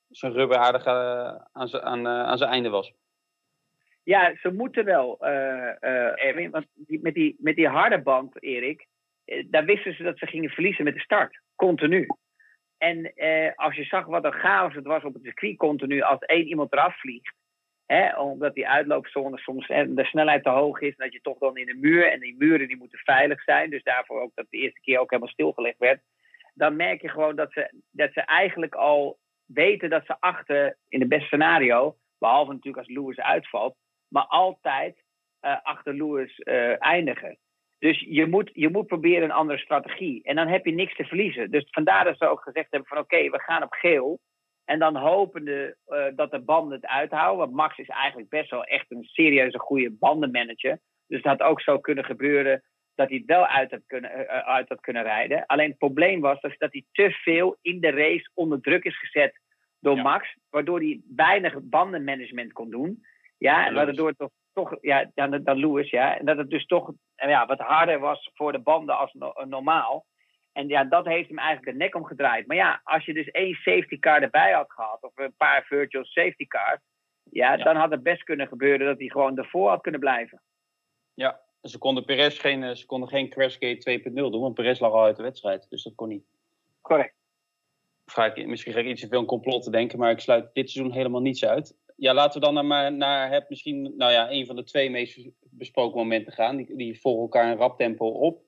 [0.08, 2.92] zijn rubber aardig uh, aan zijn aan, einde was.
[4.02, 6.50] Ja, ze moeten wel, Erwin.
[6.50, 8.86] Want die, met, die, met die harde band, Erik,
[9.46, 11.40] daar wisten ze dat ze gingen verliezen met de start.
[11.54, 12.06] Continu.
[12.78, 13.12] En
[13.54, 16.72] als je zag wat een chaos het was op het circuit continu, als één iemand
[16.72, 17.34] eraf vliegt
[17.88, 20.96] Hè, omdat die uitloopzone soms hè, de snelheid te hoog is.
[20.96, 22.12] Dat je toch dan in de muur.
[22.12, 23.70] En die muren die moeten veilig zijn.
[23.70, 26.00] Dus daarvoor ook dat de eerste keer ook helemaal stilgelegd werd.
[26.54, 31.00] Dan merk je gewoon dat ze, dat ze eigenlijk al weten dat ze achter, in
[31.00, 31.96] het beste scenario.
[32.18, 33.76] Behalve natuurlijk als Lewis uitvalt.
[34.08, 35.02] Maar altijd
[35.40, 36.38] uh, achter Lewis
[36.78, 37.38] eindigen.
[37.78, 40.22] Dus je moet, je moet proberen een andere strategie.
[40.22, 41.50] En dan heb je niks te verliezen.
[41.50, 44.20] Dus vandaar dat ze ook gezegd hebben van oké, we gaan op geel.
[44.64, 47.38] En dan hopende uh, dat de banden het uithouden.
[47.38, 50.78] Want Max is eigenlijk best wel echt een serieuze goede bandenmanager.
[51.06, 52.62] Dus dat had ook zo kunnen gebeuren
[52.94, 55.46] dat hij het wel uit had kunnen, uh, uit had kunnen rijden.
[55.46, 58.98] Alleen het probleem was dat, dat hij te veel in de race onder druk is
[58.98, 59.40] gezet
[59.80, 60.02] door ja.
[60.02, 60.36] Max.
[60.50, 63.04] Waardoor hij weinig bandenmanagement kon doen.
[63.38, 66.18] Ja, en waardoor het toch, toch ja, dan, dan Lewis, ja.
[66.18, 70.06] En dat het dus toch ja, wat harder was voor de banden als no normaal.
[70.52, 72.46] En ja, dat heeft hem eigenlijk de nek omgedraaid.
[72.46, 76.04] Maar ja, als je dus één safety car erbij had gehad, of een paar virtual
[76.04, 76.80] safety cars,
[77.22, 77.64] ja, ja.
[77.64, 80.42] dan had het best kunnen gebeuren dat hij gewoon ervoor had kunnen blijven.
[81.14, 84.92] Ja, ze konden Perez geen, eh, ze konden geen Crashgate 2.0 doen, want Perez lag
[84.92, 86.24] al uit de wedstrijd, dus dat kon niet.
[86.80, 87.16] Correct.
[88.34, 90.70] Ik, misschien ga ik iets te veel een complot te denken, maar ik sluit dit
[90.70, 91.76] seizoen helemaal niets uit.
[91.98, 95.28] Ja, laten we dan naar, naar het misschien, nou ja, een van de twee meest
[95.40, 96.56] besproken momenten gaan.
[96.56, 98.42] Die, die volgen elkaar in rap tempo op.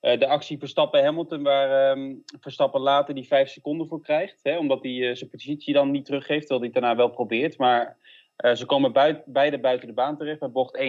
[0.00, 4.40] Uh, de actie Verstappen-Hamilton, waar um, Verstappen later die vijf seconden voor krijgt.
[4.42, 7.58] Hè, omdat hij uh, zijn positie dan niet teruggeeft, terwijl hij het daarna wel probeert.
[7.58, 7.98] Maar
[8.44, 10.80] uh, ze komen buit, beide buiten de baan terecht bij bocht 1-2.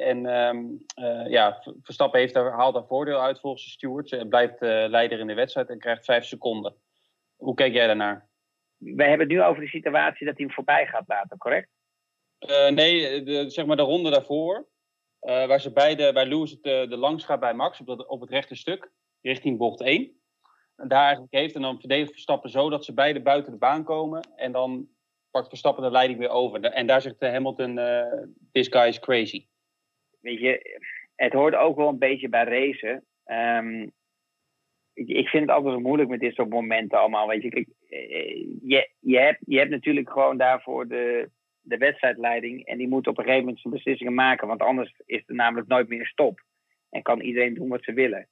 [0.00, 0.84] En um,
[1.28, 4.12] ja, Verstappen heeft daar, haalt daar voordeel uit volgens de stewards.
[4.12, 6.74] En blijft leider in de wedstrijd en krijgt vijf seconden.
[7.36, 8.28] Hoe kijk jij daarnaar?
[8.76, 11.68] Wij hebben het nu over de situatie dat hij hem voorbij gaat laten, correct?
[12.70, 14.68] nee, de, zeg maar de ronde daarvoor.
[15.22, 18.06] Uh, waar ze beide, bij Lewis het, de, de langs gaat bij Max op, dat,
[18.06, 20.20] op het rechte stuk, richting bocht 1.
[20.76, 23.84] En daar eigenlijk heeft en dan verdedigt Verstappen zo dat ze beide buiten de baan
[23.84, 24.28] komen.
[24.36, 24.88] En dan
[25.30, 26.60] pakt Verstappen de leiding weer over.
[26.60, 29.46] En daar zegt Hamilton, uh, this guy is crazy.
[30.20, 30.80] Weet je,
[31.14, 33.04] het hoort ook wel een beetje bij racen.
[33.24, 33.92] Um,
[34.96, 37.28] ik, vind het altijd zo moeilijk met dit soort momenten allemaal.
[37.28, 37.68] Weet je, Kijk,
[38.62, 41.30] je, je, hebt, je hebt natuurlijk gewoon daarvoor de,
[41.60, 42.64] de wedstrijdleiding.
[42.66, 44.48] En die moet op een gegeven moment zijn beslissingen maken.
[44.48, 46.40] Want anders is er namelijk nooit meer stop.
[46.90, 48.28] En kan iedereen doen wat ze willen.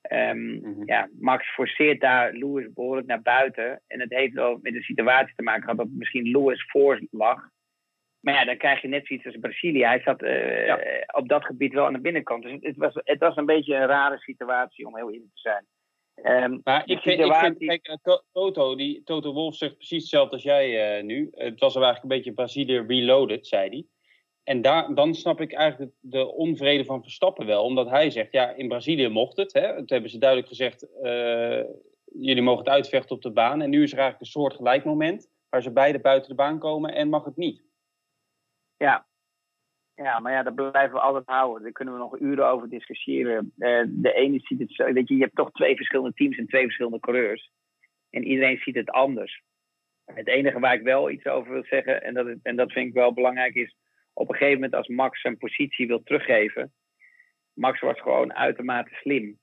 [0.00, 0.82] Ehm, Mhm.
[0.84, 3.80] ja, Max forceert daar Lewis behoorlijk naar buiten.
[3.86, 7.48] En het heeft wel met de situatie te maken gehad dat misschien Lewis voor lag.
[8.20, 9.84] Maar ja, dan krijg je net zoiets als Brazilië.
[9.84, 10.78] Hij zat eh, Ja.
[11.12, 12.42] op dat gebied wel aan de binnenkant.
[12.42, 15.40] Dus het, het was, het was een beetje een rare situatie om heel eerlijk te
[15.40, 15.66] zijn.
[16.22, 19.54] Ehm, Maar de ik vind, ik situatie- vind kijk, eh, To- Toto, die, Toto Wolf
[19.56, 21.28] zegt precies hetzelfde als jij eh, nu.
[21.34, 23.86] Het was eigenlijk een beetje Brazilië reloaded, zei hij.
[24.42, 27.64] En daar, dan snap ik eigenlijk de, de onvrede van Verstappen wel.
[27.64, 29.52] Omdat hij zegt, ja, in Brazilië mocht het.
[29.52, 29.74] Hè?
[29.76, 31.62] Toen hebben ze duidelijk gezegd, eh,
[32.04, 33.62] jullie mogen het uitvechten op de baan.
[33.62, 36.58] En nu is er eigenlijk een soort gelijk moment waar ze beide buiten de baan
[36.58, 37.62] komen en mag het niet.
[38.76, 39.06] Ja.
[39.96, 41.62] Ja, maar ja, dat blijven we altijd houden.
[41.62, 43.52] Daar kunnen we nog uren over discussiëren.
[43.58, 46.46] Eh, de ene ziet het zo, weet je, je hebt toch twee verschillende teams en
[46.46, 47.50] twee verschillende coureurs.
[48.10, 49.42] En iedereen ziet het anders.
[50.04, 52.94] Het enige waar ik wel iets over wil zeggen, en dat, en dat vind ik
[52.94, 53.76] wel belangrijk, is
[54.12, 56.72] op een gegeven moment als Max zijn positie wil teruggeven.
[57.52, 59.38] Max was gewoon uitermate slim.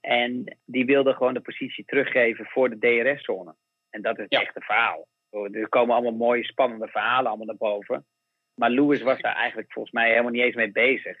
[0.00, 3.54] En die wilde gewoon de positie teruggeven voor de DRS-zone.
[3.90, 4.40] En dat is het Ja.
[4.40, 5.06] echte verhaal.
[5.30, 8.06] Er komen allemaal mooie, spannende verhalen allemaal naar boven.
[8.54, 11.18] Maar Lewis was daar eigenlijk volgens mij helemaal niet eens mee bezig.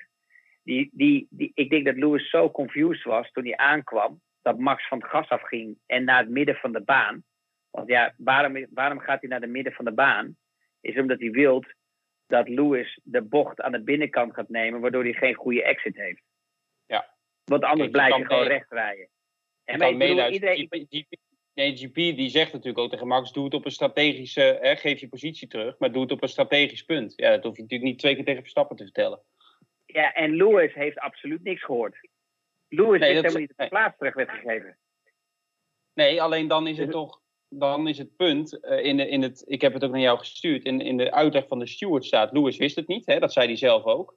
[0.62, 4.88] Die, die, die, ik denk dat Lewis zo confused was toen hij aankwam, dat Max
[4.88, 7.24] van het gas afging en naar het midden van de baan.
[7.70, 10.36] Want ja, waarom, waarom gaat hij naar het midden van de baan?
[10.80, 11.64] Is omdat hij wil
[12.26, 16.22] dat Lewis de bocht aan de binnenkant gaat nemen, waardoor hij geen goede exit heeft.
[16.86, 17.14] Ja.
[17.44, 19.08] Want anders Kijk, je blijf je kan gewoon recht rijden.
[19.64, 21.14] En kan je, bedoel, iedereen, GP, GP
[21.54, 25.00] nee, GP die zegt natuurlijk ook tegen Max, doe het op een strategische, hè, geef
[25.00, 27.12] je positie terug, maar doe het op een strategisch punt.
[27.16, 29.22] Ja, dat hoef je natuurlijk niet twee keer tegen Verstappen te vertellen.
[29.86, 32.08] ja, en Lewis heeft absoluut niks gehoord.
[32.68, 33.68] Lewis Nee, dat- helemaal niet de nee.
[33.68, 34.78] plaats terug werd gegeven.
[35.94, 39.42] Nee, alleen dan is het toch, dan is het punt, eh, in, de, in het,
[39.46, 42.32] ik heb het ook naar jou gestuurd, in, in de uitleg van de steward staat,
[42.32, 44.16] Lewis wist het niet, hè, dat zei hij zelf ook.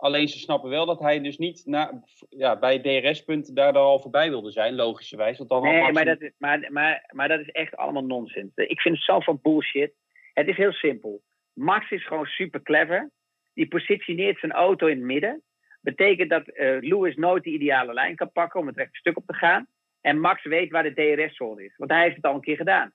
[0.00, 4.00] Alleen ze snappen wel dat hij dus niet na, ja, bij DRS-punt daar dan al
[4.00, 5.38] voorbij wilde zijn, logischerwijs.
[5.38, 8.52] Want dan Nee, maar dat, is, maar, maar, maar dat is echt allemaal nonsens.
[8.54, 9.92] Ik vind het zo van bullshit.
[10.32, 11.22] Het is heel simpel.
[11.52, 13.10] Max is gewoon super clever.
[13.54, 15.42] Die positioneert zijn auto in het midden.
[15.80, 19.26] Betekent dat eh, Lewis nooit de ideale lijn kan pakken om het rechte stuk op
[19.26, 19.66] te gaan.
[20.00, 21.76] En Max weet waar de DRS-zone is.
[21.76, 22.92] Want hij heeft het al een keer gedaan.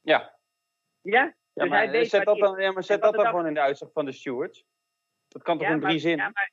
[0.00, 0.38] Ja,
[1.02, 1.20] Ja?
[1.22, 3.46] ja dus maar hij weet zet dat dan, ja, maar zet dat dan dan- gewoon
[3.46, 4.64] in de uitslag van de stewards.
[5.30, 6.24] Dat kan toch Ja, in drie maar- zinnen?
[6.26, 6.50] ja, maar-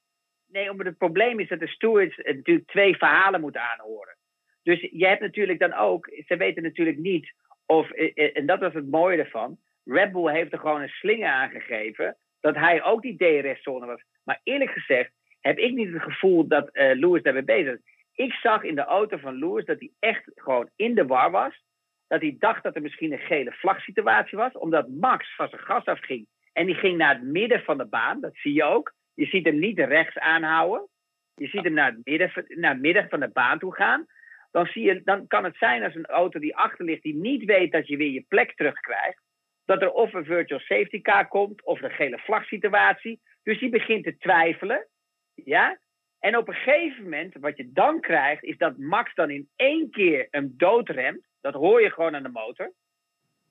[0.47, 4.17] nee, omdat het probleem is dat de stewards natuurlijk twee verhalen moeten aanhoren.
[4.63, 7.33] Dus je hebt natuurlijk dan ook, ze weten natuurlijk niet
[7.65, 10.89] of, eh, eh, en dat was het mooie ervan, Red Bull heeft er gewoon een
[10.89, 14.03] slinger aangegeven dat hij ook die DRS-zone was.
[14.23, 15.11] Maar eerlijk gezegd
[15.41, 17.79] heb ik niet het gevoel dat eh Lewis daarmee bezig is.
[18.13, 21.63] Ik zag in de auto van Lewis dat hij echt gewoon in de war was.
[22.07, 25.85] Dat hij dacht dat er misschien een gele vlagsituatie was, omdat Max van zijn gas
[25.85, 26.27] afging.
[26.57, 28.93] En die ging naar het midden van de baan, dat zie je ook.
[29.13, 30.87] Je ziet hem niet rechts aanhouden.
[31.35, 34.05] Je ziet hem naar het, midden, naar midden van de baan toe gaan.
[34.51, 37.43] Dan, zie je, dan kan het zijn als een auto die achter ligt, die niet
[37.43, 39.21] weet dat je weer je plek terugkrijgt.
[39.65, 43.21] Dat er of een virtual safety car komt, of een gele vlagsituatie.
[43.43, 44.87] Dus die begint te twijfelen.
[45.33, 45.79] Ja?
[46.19, 49.89] En op een gegeven moment, wat je dan krijgt, is dat Max dan in één
[49.89, 51.27] keer hem doodremt.
[51.41, 52.73] Dat hoor je gewoon aan de motor.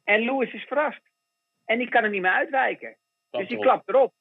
[0.04, 1.14] En Lewis is verrast.
[1.66, 2.96] En die kan er niet meer uitwijken.
[3.30, 4.14] Dus die klapt erop.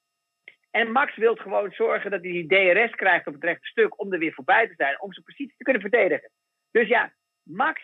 [0.72, 4.14] En Max wil gewoon zorgen dat hij die DRS krijgt op het rechte stuk om
[4.14, 6.32] er weer voorbij te zijn, om zijn positie te kunnen verdedigen.
[6.72, 7.82] Dus ja, Max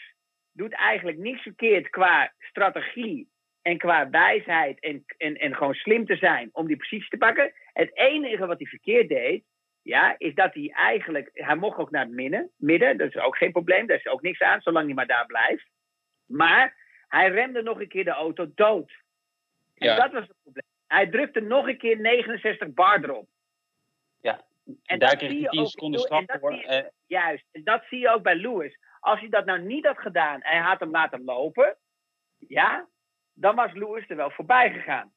[0.52, 3.30] doet eigenlijk niks verkeerd qua strategie
[3.62, 7.54] en qua wijsheid en, en, en gewoon slim te zijn om die positie te pakken.
[7.74, 9.44] Het enige wat hij verkeerd deed,
[9.82, 13.38] ja, is dat hij eigenlijk, hij mocht ook naar het midden, midden, dat is ook
[13.38, 15.70] geen probleem, daar is ook niks aan, zolang hij maar daar blijft.
[16.26, 16.76] Maar
[17.08, 19.01] hij remde nog een keer de auto dood.
[19.82, 19.96] En Ja.
[19.96, 20.66] dat was het probleem.
[20.88, 23.28] Hij drukte nog een keer 69 bar erop.
[24.22, 24.42] Ja,
[24.86, 26.54] En daar dat kreeg hij je 10 ook- seconden en straf dat voor.
[26.56, 28.78] je- Eh, Juist, en dat zie je ook bij Lewis.
[29.00, 31.78] Als hij dat nou niet had gedaan en hij had hem laten lopen,
[32.38, 32.88] ja,
[33.34, 35.14] dan was Lewis er wel voorbij gegaan.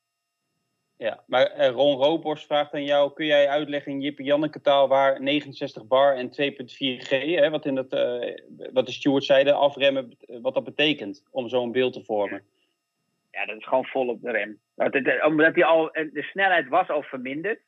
[0.96, 1.22] ja.
[1.26, 5.22] Maar eh, Ron Roborst vraagt aan jou, kun jij uitleggen in Jippe Janneke taal waar
[5.22, 8.38] 69 bar en 2.4G, hè, wat, in het, eh,
[8.72, 12.46] wat de stewards zeiden, afremmen, eh, wat dat betekent om zo'n beeld te vormen?
[13.34, 14.60] Ja, dat is gewoon vol op de rem.
[14.74, 17.60] Het- Omdat hij al, de snelheid was al verminderd.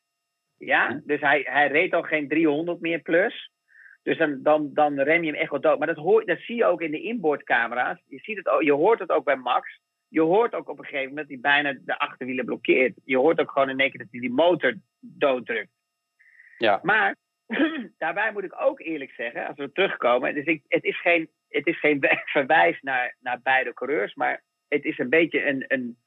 [0.57, 3.51] Ja, dus hij, hij reed al geen 300 meer plus.
[4.03, 5.77] Dus dan, dan, dan rem je hem echt wel dood.
[5.77, 7.99] Maar dat, hoor, dat zie je ook in de inboordcamera's.
[8.05, 9.79] Je, ziet het je hoort het ook bij Max.
[10.07, 12.93] Je hoort ook op een gegeven moment dat hij bijna de achterwielen blokkeert.
[13.05, 15.71] Je hoort ook gewoon in één keer dat hij die motor dooddrukt.
[16.57, 16.79] Ja.
[16.83, 17.15] Maar
[17.97, 20.33] daarbij moet ik ook eerlijk zeggen, als we terugkomen.
[20.33, 21.99] Dus ik, het is geen, het is geen
[22.35, 24.13] verwijs naar, naar beide coureurs.
[24.15, 25.97] Maar het is een beetje een, een,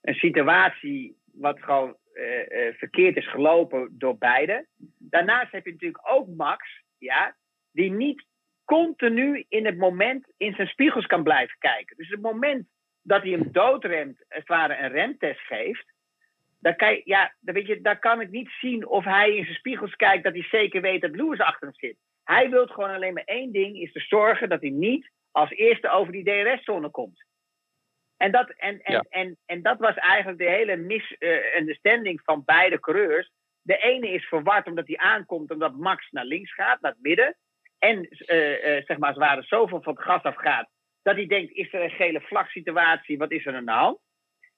[0.00, 4.66] een situatie wat gewoon eh, eh, verkeerd is gelopen door beide.
[4.98, 7.36] Daarnaast heb je natuurlijk ook Max, ja,
[7.72, 8.24] die niet
[8.64, 11.96] continu in het moment in zijn spiegels kan blijven kijken.
[11.96, 12.66] Dus het moment
[13.02, 15.92] dat hij hem doodremt, het ware een remtest geeft,
[16.60, 19.44] dan kan, je, ja, dan weet je, daar kan ik niet zien of hij in
[19.44, 21.96] zijn spiegels kijkt dat hij zeker weet dat Lewis achter hem zit.
[22.24, 25.90] Hij wil gewoon alleen maar één ding, is te zorgen dat hij niet als eerste
[25.90, 27.24] over die DRS-zone komt.
[28.24, 29.04] En dat, en, en, Ja.
[29.08, 33.30] en, en dat was eigenlijk de hele misunderstanding van beide coureurs.
[33.62, 37.36] De ene is verward omdat hij aankomt omdat Max naar links gaat, naar het midden.
[37.78, 40.68] En eh, eh, zeg maar, als het ware zoveel van het gas afgaat.
[41.02, 43.18] Dat hij denkt, is er een gele vlagsituatie?
[43.18, 43.98] Wat is er aan de hand?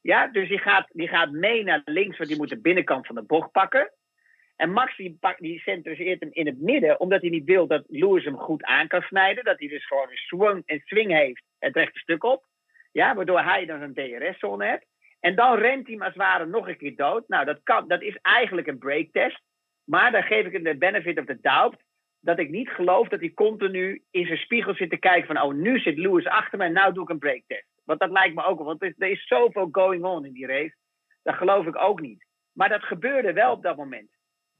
[0.00, 3.14] Ja, dus die gaat, die gaat mee naar links, want die moet de binnenkant van
[3.14, 3.92] de bocht pakken.
[4.56, 8.24] En Max die, die centriseert hem in het midden, omdat hij niet wil dat Lewis
[8.24, 9.44] hem goed aan kan snijden.
[9.44, 12.44] Dat hij dus gewoon een swing, een swing heeft, het rechte stuk op.
[12.96, 14.86] Ja, waardoor hij dan een DRS-zone hebt.
[15.20, 17.28] En dan rent hij hem als het ware nog een keer dood.
[17.28, 19.42] Nou, dat, kan, dat is eigenlijk een breaktest.
[19.84, 21.82] Maar dan geef ik hem de benefit of the doubt.
[22.20, 25.42] Dat ik niet geloof dat hij continu in zijn spiegel zit te kijken van...
[25.42, 27.66] oh, nu zit Lewis achter me en nou doe ik een breaktest.
[27.84, 28.66] Want dat lijkt me ook wel.
[28.66, 30.76] Want er is, er is zoveel going on in die race.
[31.22, 32.26] Dat geloof ik ook niet.
[32.52, 34.10] Maar dat gebeurde wel op dat moment.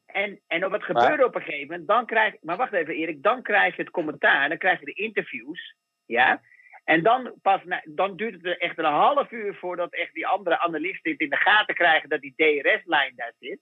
[0.06, 3.42] En, en wat gebeurde op een gegeven moment, dan krijg Maar wacht even Erik, dan
[3.42, 5.74] krijg je het commentaar, dan krijg je de interviews.
[6.06, 6.40] Ja.
[6.86, 10.26] En dan, pas na, dan duurt het er echt een half uur voordat echt die
[10.26, 13.60] andere analisten het in de gaten krijgen dat die DRS-lijn daar zit.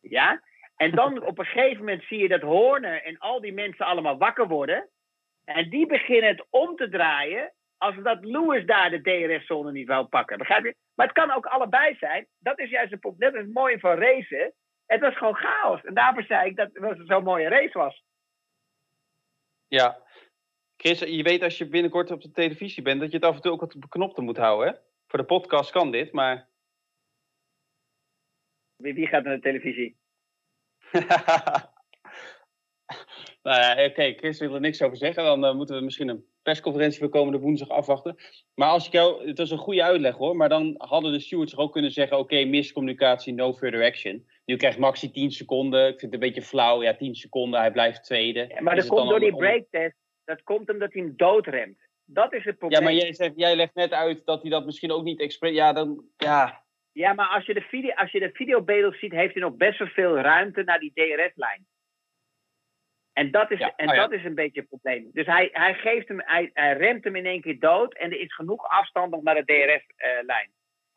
[0.00, 0.42] Ja.
[0.76, 4.18] En dan op een gegeven moment zie je dat Horner en al die mensen allemaal
[4.18, 4.88] wakker worden.
[5.44, 10.06] En die beginnen het om te draaien als dat Lewis daar de DRS-zone niet wil
[10.06, 10.38] pakken.
[10.38, 10.76] Begrijp je?
[10.94, 12.26] Maar het kan ook allebei zijn.
[12.38, 14.52] Dat is juist het mooie van racen.
[14.86, 15.84] Het was gewoon chaos.
[15.84, 18.04] En daarvoor zei ik dat het zo'n mooie race was.
[19.68, 20.03] Ja.
[20.76, 23.40] Chris, je weet als je binnenkort op de televisie bent, dat je het af en
[23.40, 24.68] toe ook wat op de moet houden.
[24.68, 24.74] Hè?
[25.06, 26.48] Voor de podcast kan dit, maar...
[28.76, 29.96] Wie, wie gaat naar de televisie?
[33.42, 35.24] nou ja, oké, Chris wil er niks over zeggen.
[35.24, 38.16] Dan eh, moeten we misschien een persconferentie voor komende woensdag afwachten.
[38.54, 41.52] Maar als ik jou, het was een goede uitleg hoor, maar dan hadden de stewards
[41.52, 44.26] er ook kunnen zeggen: oké, miscommunicatie, no further action.
[44.44, 45.88] Nu krijgt Maxi 10 seconden.
[45.88, 46.82] Ik vind het een beetje flauw.
[46.82, 48.46] Ja, 10 seconden, hij blijft tweede.
[48.48, 50.03] Ja, maar dat komt door die breaktest.
[50.24, 51.78] Dat komt omdat hij hem doodremt.
[52.04, 52.80] Dat is het probleem.
[52.80, 55.52] Ja, maar jij, zegt, jij legt net uit dat hij dat misschien ook niet expres.
[55.54, 56.04] Ja, dan.
[56.16, 56.62] Ja.
[56.92, 59.78] Ja, maar als je de, video, als je de videobeelden ziet, heeft hij nog best
[59.78, 61.66] wel veel ruimte naar die DRS-lijn.
[63.12, 64.00] En, dat is, Ja, en oh ja.
[64.00, 65.10] dat is een beetje het probleem.
[65.12, 68.20] Dus hij, hij, geeft hem, hij, hij remt hem in één keer dood en er
[68.20, 70.50] is genoeg afstand nog naar de DRS-lijn.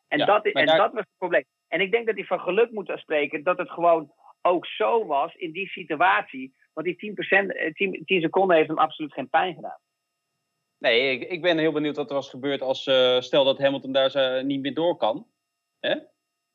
[0.08, 1.46] en Ja, dat, en daar- dat was het probleem.
[1.68, 4.12] En ik denk dat hij van geluk moet spreken dat het gewoon
[4.42, 6.56] ook zo was in die situatie.
[6.78, 9.80] Want die 10%, eh, 10, 10 seconden heeft hem absoluut geen pijn gedaan.
[10.78, 12.88] Nee, ik, ik ben heel benieuwd wat er was gebeurd als.
[12.88, 15.28] eh, stel dat Hamilton daar eh, niet meer door kan.
[15.80, 15.96] Hè?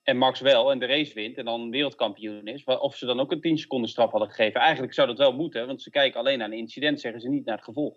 [0.02, 2.64] En Max wel en de race wint en dan wereldkampioen is.
[2.64, 4.60] Of ze dan ook een 10 seconden straf hadden gegeven.
[4.60, 7.44] Eigenlijk zou dat wel moeten, want ze kijken alleen naar een incident, zeggen ze niet
[7.44, 7.96] naar het gevolg.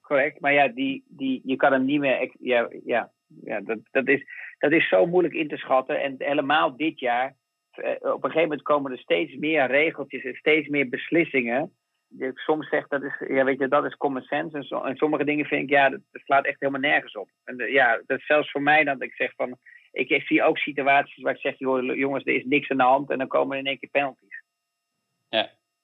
[0.00, 2.34] Correct, maar ja, die, die, je kan hem niet meer.
[2.38, 4.26] Ja, ja, ja dat, dat, is,
[4.58, 6.02] dat is zo moeilijk in te schatten.
[6.02, 7.34] En helemaal dit jaar, eh,
[8.00, 11.76] op een gegeven moment komen er steeds meer regeltjes en steeds meer beslissingen.
[12.08, 14.80] Je soms zegt dat is, ja, weet je, dat is common sense.
[14.84, 17.28] En, sommige dingen vind ik, ja, dat, slaat echt helemaal nergens op.
[17.44, 19.58] En eh, ja, dat is zelfs voor mij dat ik zeg van.
[19.92, 23.10] Ik, zie ook situaties waar ik zeg, jongens, er is niks aan de hand.
[23.10, 24.44] En dan komen er in één keer penalties.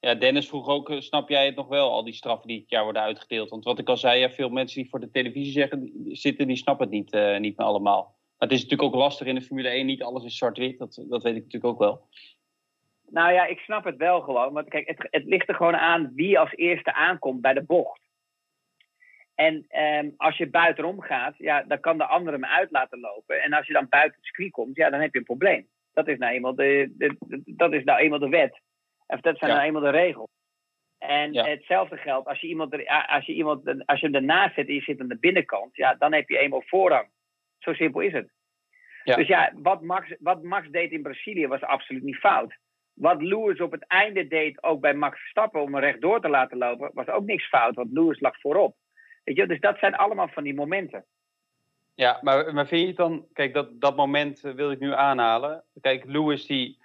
[0.07, 2.71] Ja, Dennis vroeg ook, eh, snap jij het nog wel, al die straffen die dit
[2.71, 3.51] jaar worden uitgedeeld?
[3.51, 6.57] Want wat ik al zei, ja, veel mensen die voor de televisie zeggen, zitten, die
[6.57, 8.17] snappen het niet, eh, niet allemaal.
[8.43, 11.05] Maar het is natuurlijk ook lastig in de Formule 1, niet alles is zwart-wit, dat,
[11.09, 12.07] dat weet ik natuurlijk ook wel.
[13.09, 14.53] Nou ja, ik snap het wel gewoon.
[14.53, 18.01] Want kijk, het, het ligt er gewoon aan wie als eerste aankomt bij de bocht.
[19.35, 23.43] En ehm, als je buitenom gaat, ja, dan kan de andere hem uit laten lopen.
[23.43, 25.69] En als je dan buiten het circuit komt, ja, dan heb je een probleem.
[25.93, 28.61] Dat is nou eenmaal de, de, de- dat is nou eenmaal de wet.
[29.07, 29.57] Of dat zijn Ja.
[29.57, 30.31] nou eenmaal de regels.
[30.99, 31.45] En Ja.
[31.45, 34.81] hetzelfde geldt als je iemand, als je iemand als je hem ernaast zet en je
[34.81, 37.09] zit aan de binnenkant, ja, dan heb je eenmaal voorrang.
[37.59, 38.31] Zo simpel is het.
[39.05, 39.17] Ja.
[39.17, 42.57] Dus ja, wat Max, wat Max deed in Brazilië was absoluut niet fout.
[42.95, 46.59] Wat Lewis op het einde deed, ook bij Max Verstappen, om hem rechtdoor te laten
[46.59, 48.77] lopen, was ook niks fout, want Lewis lag voorop.
[49.25, 51.05] Weet je, dus dat zijn allemaal van die momenten.
[51.95, 54.93] Ja, maar, maar vind je het dan, kijk, dat, dat moment eh, wil ik nu
[54.93, 55.65] aanhalen.
[55.81, 56.79] Kijk, Lewis, die,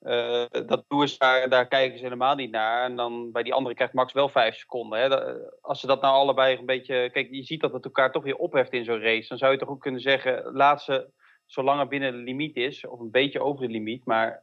[0.00, 2.84] eh, dat Lewis, daar, daar kijken ze helemaal niet naar.
[2.84, 4.98] En dan bij die andere krijgt Max wel vijf seconden.
[4.98, 5.20] Hè.
[5.20, 8.22] Eh, als ze dat nou allebei een beetje, kijk, je ziet dat het elkaar toch
[8.22, 9.28] weer opheft in zo'n race.
[9.28, 11.10] Dan zou je toch ook kunnen zeggen, laat ze,
[11.48, 14.42] zolang het binnen de limiet is, of een beetje over de limiet, maar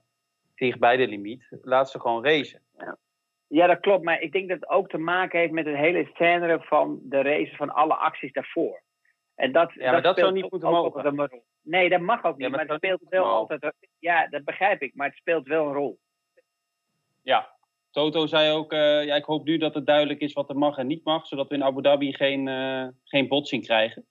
[0.56, 2.62] tegen bij de limiet, laat ze gewoon racen.
[3.48, 4.04] Ja, dat klopt.
[4.04, 7.22] Maar ik denk dat het ook te maken heeft met het hele scène van de
[7.22, 8.82] race van alle acties daarvoor.
[9.36, 11.06] En dat, Ja, maar dat zou niet moeten mogen.
[11.06, 11.44] een rol.
[11.62, 13.38] Nee, dat mag ook niet, Ja, maar maar het speelt wel mogen.
[13.60, 13.74] altijd.
[14.00, 16.00] Ja, dat begrijp ik, maar het speelt wel een rol.
[17.22, 17.54] Ja,
[17.92, 20.78] Toto zei ook, eh, ja, ik hoop nu dat het duidelijk is wat er mag
[20.78, 24.06] en niet mag, zodat we in Abu Dhabi geen, eh, geen botsing krijgen.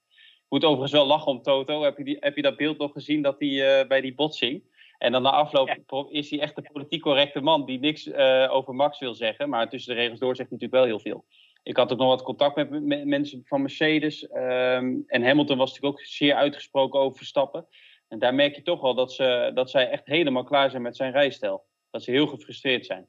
[0.54, 1.82] Moet overigens wel lachen om Toto.
[1.82, 4.62] Heb je, die, heb je dat beeld nog gezien dat hij eh, bij die botsing?
[4.98, 6.06] En dan na afloop Ja.
[6.08, 9.48] is hij echt de politiek correcte man die niks eh, over Max wil zeggen.
[9.48, 11.24] Maar tussen de regels door zegt hij natuurlijk wel heel veel.
[11.62, 14.28] Ik had ook nog wat contact met, met mensen van Mercedes.
[14.28, 17.66] ehm, en Hamilton was natuurlijk ook zeer uitgesproken over Verstappen.
[18.08, 20.96] En daar merk je toch wel dat, ze, dat zij echt helemaal klaar zijn met
[20.96, 21.64] zijn rijstijl.
[21.90, 23.06] Dat ze heel gefrustreerd zijn.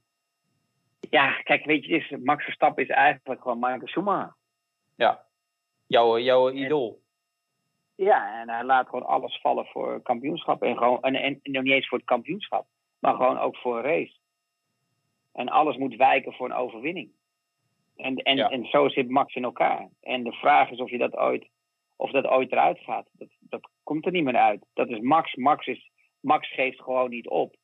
[1.10, 4.36] Ja, kijk, weet je, Max Verstappen is eigenlijk gewoon Michael Schumacher.
[4.96, 5.26] Ja,
[5.88, 7.04] jouw, jouw idool.
[7.96, 10.64] Ja, en hij laat gewoon alles vallen voor kampioenschap.
[10.64, 12.66] En, gewoon, en, en, en nog niet eens voor het kampioenschap,
[13.00, 14.16] maar gewoon ook voor een race.
[15.34, 17.12] En alles moet wijken voor een overwinning.
[17.96, 18.50] En, en, Ja.
[18.50, 19.90] en zo zit Max in elkaar.
[20.02, 21.48] En de vraag is of, je dat, ooit,
[21.96, 23.08] of dat ooit eruit gaat.
[23.12, 24.66] Dat, dat komt er niet meer uit.
[24.74, 25.36] Dat is Max.
[25.36, 27.56] Max, is, Max geeft gewoon niet op.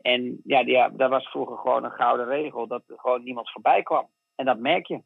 [0.00, 2.66] En ja, ja, dat was vroeger gewoon een gouden regel.
[2.66, 4.08] Dat er gewoon niemand voorbij kwam.
[4.34, 5.02] En dat merk je.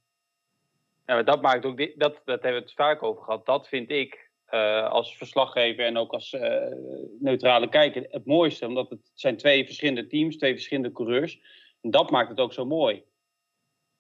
[1.06, 3.46] Ja, maar dat maakt ook, dat, dat hebben we het vaak over gehad.
[3.46, 4.23] Dat vind ik
[4.54, 6.76] eh, als verslaggever en ook als eh,
[7.20, 8.66] neutrale kijker het mooiste.
[8.66, 11.40] Omdat het zijn twee verschillende teams, twee verschillende coureurs.
[11.80, 13.04] En dat maakt het ook zo mooi.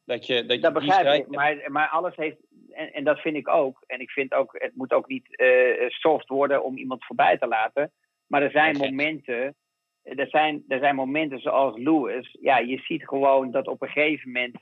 [0.04, 1.28] Dat je, dat je Dat die begrijp strijd ik.
[1.28, 2.36] Maar, maar alles heeft.
[2.70, 3.84] En, en dat vind ik ook.
[3.86, 7.46] En ik vind ook, het moet ook niet eh, soft worden om iemand voorbij te
[7.46, 7.92] laten.
[8.26, 9.56] Maar er zijn momenten.
[10.02, 12.36] Er zijn, er zijn momenten zoals Lewis.
[12.40, 14.56] Ja, je ziet gewoon dat op een gegeven moment.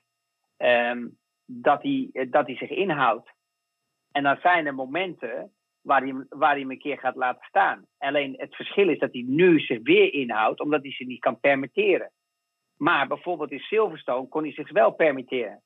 [0.57, 1.09] ehm,
[1.45, 3.31] dat, hij, dat hij zich inhoudt.
[4.13, 5.53] En dan zijn er momenten
[5.83, 7.87] waar hij, hem- waar hij hem een keer gaat laten staan.
[7.99, 11.41] Alleen het verschil is dat hij nu zich weer inhoudt, omdat hij zich niet kan
[11.41, 12.13] permitteren.
[12.77, 15.63] Maar bijvoorbeeld in Silverstone kon hij zich wel permitteren.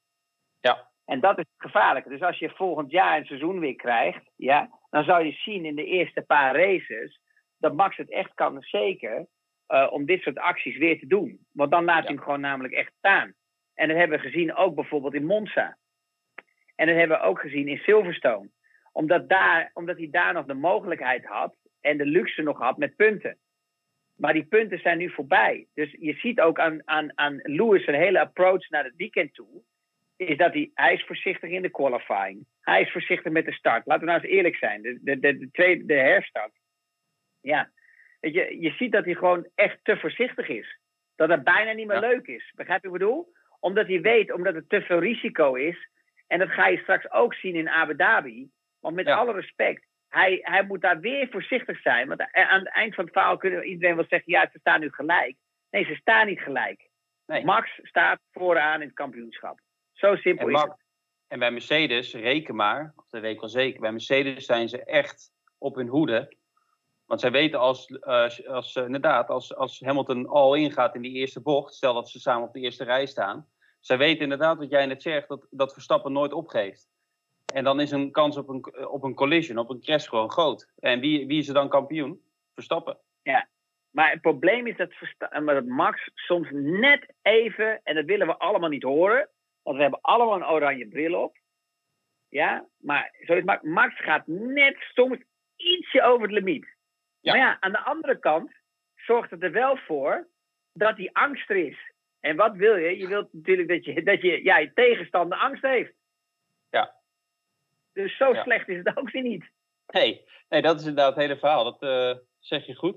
[0.61, 0.91] Ja.
[1.05, 2.09] En dat is het gevaarlijke.
[2.09, 5.75] Dus als je volgend jaar een seizoen weer krijgt, ja, dan zou je zien in
[5.75, 7.21] de eerste paar races
[7.59, 9.27] dat Max het echt kan zeker
[9.67, 11.47] eh, om dit soort acties weer te doen.
[11.53, 12.03] Want dan laat Ja.
[12.03, 13.35] hij hem gewoon namelijk echt staan.
[13.75, 15.77] En dat hebben we gezien ook bijvoorbeeld in Monza.
[16.75, 18.51] En dat hebben we ook gezien in Silverstone.
[18.97, 22.97] Omdat, daar, omdat hij daar nog de mogelijkheid had en de luxe nog had met
[22.97, 23.39] punten.
[24.17, 25.67] Maar die punten zijn nu voorbij.
[25.75, 29.63] Dus je ziet ook aan, aan, aan Lewis zijn hele approach naar het weekend toe.
[30.17, 32.47] Is dat hij, hij is voorzichtig in de qualifying.
[32.61, 33.87] Hij is voorzichtig met de start.
[33.87, 34.83] Laten we nou eens eerlijk zijn.
[34.83, 36.53] De, de, de, de, tweede, de herstart.
[37.41, 37.71] Ja.
[38.21, 40.79] Weet je, je ziet dat hij gewoon echt te voorzichtig is.
[41.17, 42.09] Dat het bijna niet meer Ja.
[42.09, 42.53] leuk is.
[42.55, 43.33] Begrijp je wat ik bedoel?
[43.61, 45.89] Omdat hij weet, omdat het te veel risico is.
[46.27, 48.51] En dat ga je straks ook zien in Abu Dhabi.
[48.87, 49.17] Want met Ja.
[49.17, 52.09] alle respect, hij, hij moet daar weer voorzichtig zijn.
[52.09, 54.91] Want aan het eind van het verhaal kunnen iedereen wel zeggen: ja, ze staan nu
[54.91, 55.37] gelijk.
[55.71, 56.89] Nee, ze staan niet gelijk.
[57.27, 57.45] Nee.
[57.45, 59.61] Max staat vooraan in het kampioenschap.
[59.93, 60.85] Zo simpel En, is Max- het.
[61.29, 64.85] en bij Mercedes, reken maar, of dat weet ik wel zeker, bij Mercedes zijn ze
[64.85, 66.37] echt op hun hoede.
[67.05, 71.13] Want zij weten als, eh, als eh, inderdaad, als, als Hamilton al ingaat in die
[71.13, 73.49] eerste bocht, stel dat ze samen op de eerste rij staan,
[73.81, 76.89] zij weten inderdaad wat jij net zegt, dat, dat Verstappen nooit opgeeft.
[77.55, 80.73] En dan is een kans op een, op een collision, op een crash gewoon groot.
[80.79, 82.21] En wie, wie is er dan kampioen?
[82.55, 82.99] Verstappen.
[83.97, 84.91] Maar het probleem is dat,
[85.43, 89.29] maar dat Max soms net even, en dat willen we allemaal niet horen,
[89.63, 91.37] want we hebben allemaal een oranje bril op.
[92.29, 93.63] Ja, maar zo is Max.
[93.63, 95.19] Max gaat net soms
[95.57, 96.77] ietsje over het limiet.
[97.21, 97.33] Ja.
[97.33, 98.53] Maar ja, aan de andere kant
[98.95, 100.29] zorgt het er wel voor
[100.73, 101.93] dat die angst er is.
[102.21, 102.99] En wat wil je?
[102.99, 105.93] Je wilt natuurlijk dat je, dat je, ja, je tegenstander angst heeft.
[107.97, 108.43] Dus zo Ja.
[108.43, 109.51] slecht is het ook weer niet.
[109.87, 111.65] Nee, nee, dat is inderdaad het hele verhaal.
[111.65, 112.97] Dat eh, zeg je goed.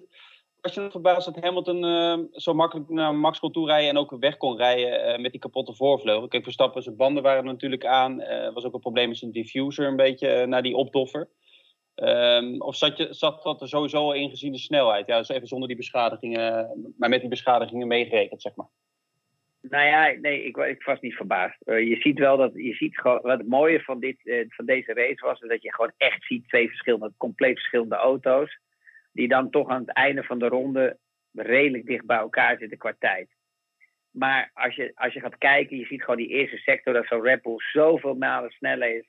[0.62, 4.16] Was je nog verbaasd dat Hamilton eh, zo makkelijk naar Max kon toerijden en ook
[4.20, 6.28] weg kon rijden eh, met die kapotte voorvleugel?
[6.28, 8.22] Kijk, Verstappen, zijn banden waren natuurlijk aan.
[8.22, 11.30] Er was ook een probleem met zijn diffuser een beetje eh, na die opdoffer.
[11.96, 15.08] Ehm, of zat, je, zat dat er sowieso al in gezien de snelheid?
[15.08, 18.70] Ja, dus even zonder die beschadigingen, maar met die beschadigingen meegerekend, zeg maar.
[19.62, 21.62] Nou ja, nee, ik, ik was niet verbaasd.
[21.62, 24.66] Eh, je ziet wel dat, je ziet gewoon, wat het mooie van, dit, eh, van
[24.66, 28.60] deze race was, dat je gewoon echt ziet twee verschillende, compleet verschillende auto's,
[29.12, 30.98] die dan toch aan het einde van de ronde
[31.34, 33.30] redelijk dicht bij elkaar zitten qua tijd.
[34.12, 37.24] Maar als je, als je gaat kijken, je ziet gewoon die eerste sector, dat zo'n
[37.24, 39.08] Red Bull zoveel malen sneller is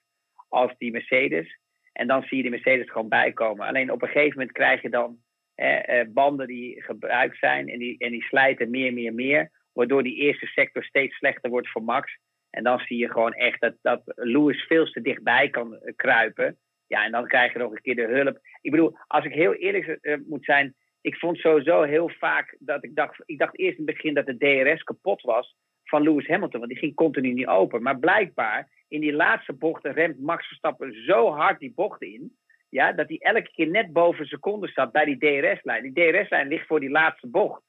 [0.49, 1.59] als die Mercedes.
[1.93, 3.67] En dan zie je die Mercedes gewoon bijkomen.
[3.67, 5.19] Alleen op een gegeven moment krijg je dan
[5.55, 9.51] eh, eh, banden die gebruikt zijn en die, en die slijten meer, meer, meer.
[9.73, 12.19] Waardoor die eerste sector steeds slechter wordt voor Max.
[12.51, 16.59] En dan zie je gewoon echt dat, dat Lewis veel te dichtbij kan eh, kruipen.
[16.87, 18.39] Ja, en dan krijg je nog een keer de hulp.
[18.61, 20.75] Ik bedoel, als ik heel eerlijk eh, moet zijn.
[21.01, 23.23] Ik vond sowieso heel vaak dat ik dacht.
[23.25, 26.61] Ik dacht eerst in het begin dat de DRS kapot was van Lewis Hamilton.
[26.61, 27.83] Want die ging continu niet open.
[27.83, 32.37] Maar blijkbaar in die laatste bochten remt Max Verstappen zo hard die bocht in.
[32.69, 35.93] ja, dat hij elke keer net boven seconden zat bij die DRS-lijn.
[35.93, 37.63] Die DRS-lijn ligt voor die laatste bocht.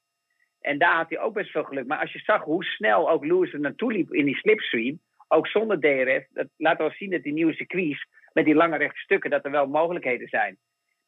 [0.62, 1.88] En daar had hij ook best veel geluk.
[1.88, 5.48] Maar als je zag hoe snel ook Lewis er naartoe liep in die slipstream, ook
[5.48, 9.30] zonder DRS, dat laat wel zien dat die nieuwe circuits met die lange rechte stukken,
[9.30, 10.58] dat er wel mogelijkheden zijn.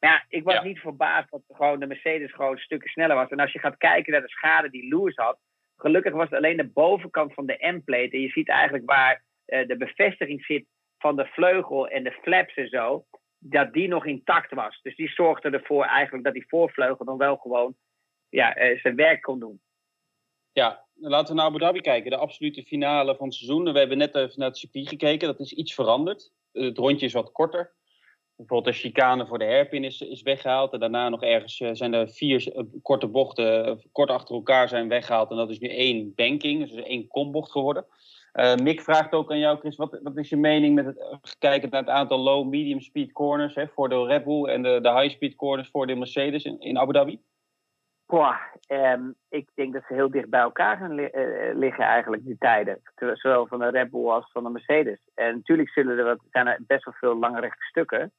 [0.00, 0.62] Maar ja, ik was Ja.
[0.62, 3.28] niet verbaasd dat gewoon de Mercedes gewoon stukken sneller was.
[3.30, 5.38] En als je gaat kijken naar de schade die Lewis had,
[5.76, 8.10] gelukkig was het alleen de bovenkant van de M-plate.
[8.10, 10.64] En je ziet eigenlijk waar eh, de bevestiging zit
[10.98, 13.04] van de vleugel en de flaps en zo,
[13.38, 14.80] dat die nog intact was.
[14.82, 17.74] Dus die zorgde ervoor eigenlijk dat die voorvleugel dan wel gewoon
[18.34, 19.60] ja, eh, zijn werk kon doen.
[20.52, 22.10] Ja, laten we naar Abu Dhabi kijken.
[22.10, 23.72] De absolute finale van het seizoen.
[23.72, 25.28] We hebben net even naar het circuit gekeken.
[25.28, 26.32] Dat is iets veranderd.
[26.52, 27.72] Het rondje is wat korter.
[28.36, 30.72] Bijvoorbeeld de chicane voor de hairpin is, is weggehaald.
[30.72, 34.88] En daarna nog ergens eh, zijn er vier eh, korte bochten, kort achter elkaar zijn
[34.88, 35.30] weggehaald.
[35.30, 37.86] En dat is nu één banking, dus één kombocht geworden.
[38.32, 41.70] Eh, Mick vraagt ook aan jou, Chris, wat, wat is je mening met het kijken
[41.70, 44.92] naar het aantal low, medium speed corners hè, voor de Red Bull en de, de
[44.92, 47.20] high speed corners voor de Mercedes in, in Abu Dhabi?
[48.06, 48.36] Boah,
[48.66, 52.38] ehm, ik denk dat ze heel dicht bij elkaar gaan li- eh, liggen eigenlijk, die
[52.38, 52.82] tijden.
[52.94, 55.08] Zowel van de Red Bull als van de Mercedes.
[55.14, 55.70] En natuurlijk
[56.30, 58.12] zijn er best wel veel lange rechte stukken.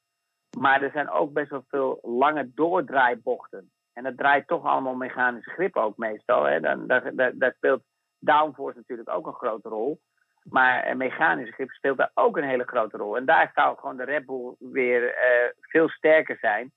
[0.58, 3.72] Maar er zijn ook best wel veel lange doordraaibochten.
[3.94, 6.44] En dat draait toch allemaal mechanische grip ook meestal.
[6.44, 6.60] Hè.
[6.60, 7.84] Dan, daar, daar, speelt
[8.20, 10.00] downforce natuurlijk ook een grote rol.
[10.44, 13.18] Maar eh, mechanische grip speelt daar ook een hele grote rol.
[13.18, 16.72] En daar zou gewoon de Red Bull weer eh, veel sterker zijn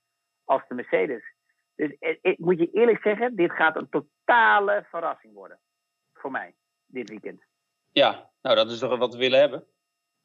[0.45, 1.33] als de Mercedes.
[1.79, 5.59] Dus eh, ik moet je eerlijk zeggen, dit gaat een totale verrassing worden.
[6.13, 6.53] Voor mij,
[6.85, 7.43] dit weekend.
[7.91, 9.63] Ja, nou dat is toch wat we willen hebben.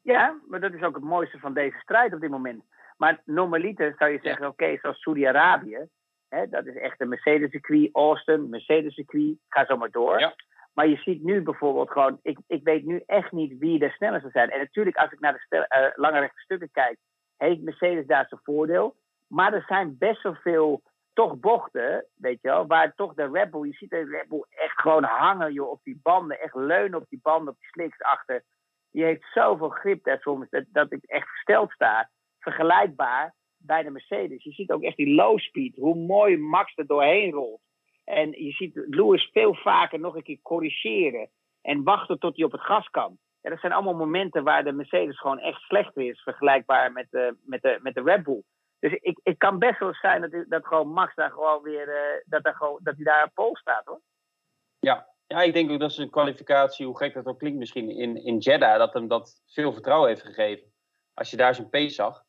[0.01, 2.63] Ja, maar dat is ook het mooiste van deze strijd op dit moment.
[2.97, 5.87] Maar normaliter zou je zeggen, oké, zoals Saudi-Arabië,
[6.29, 10.19] hè, dat is echt een Mercedes-circuit, Austin, Mercedes-circuit, ga zo maar door.
[10.19, 10.35] Ja.
[10.73, 14.29] Maar je ziet nu bijvoorbeeld gewoon, ik, ik weet nu echt niet wie de snelste
[14.29, 14.49] zijn.
[14.49, 16.97] En natuurlijk, als ik naar de stel, eh, lange rechte stukken kijk,
[17.37, 18.95] heeft Mercedes daar zijn voordeel.
[19.27, 20.81] Maar er zijn best wel veel
[21.15, 24.45] toch bochten, weet je wel, waar toch de Red Bull, je ziet de Red Bull
[24.49, 28.01] echt gewoon hangen joh, op die banden, echt leunen op die banden, op die slicks
[28.01, 28.43] achter.
[28.91, 32.09] Die heeft zoveel grip daar soms, dat, dat ik echt versteld sta.
[32.39, 34.43] Vergelijkbaar bij de Mercedes.
[34.43, 37.61] Je ziet ook echt die low speed, hoe mooi Max er doorheen rolt.
[38.03, 41.29] En je ziet Lewis veel vaker nog een keer corrigeren
[41.61, 43.17] en wachten tot hij op het gas kan.
[43.41, 47.37] Ja, dat zijn allemaal momenten waar de Mercedes gewoon echt slechter is, vergelijkbaar met de,
[47.43, 48.43] met de, met de Red Bull.
[48.85, 52.21] Dus ik, ik kan best wel zijn dat, dat gewoon Max daar gewoon weer, eh,
[52.25, 54.01] dat, daar gewoon, dat hij daar op pol staat hoor.
[54.79, 55.09] Ja.
[55.27, 58.37] ja, ik denk ook dat zijn kwalificatie, hoe gek dat ook klinkt misschien, in, in
[58.37, 60.73] Jeddah, dat hem dat veel vertrouwen heeft gegeven.
[61.13, 62.23] Als je daar zijn pace zag,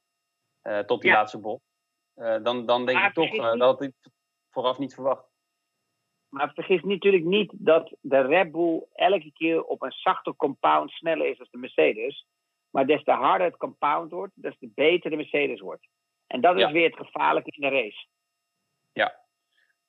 [0.60, 1.16] eh, tot die Ja.
[1.16, 1.62] laatste bocht,
[2.14, 3.94] eh, dan, dan denk Maar ik toch dat ik
[4.50, 5.28] vooraf niet verwacht.
[6.28, 11.26] Maar vergis natuurlijk niet dat de Red Bull elke keer op een zachte compound sneller
[11.26, 12.26] is dan de Mercedes.
[12.70, 15.88] Maar des te harder het compound wordt, des te beter de Mercedes wordt.
[16.26, 16.66] En dat Ja.
[16.66, 18.06] is weer het gevaarlijke in de race.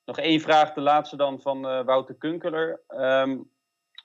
[0.04, 2.82] Nog één vraag, de laatste dan van eh, Wouter Kunkeler.
[2.86, 3.38] Ehm,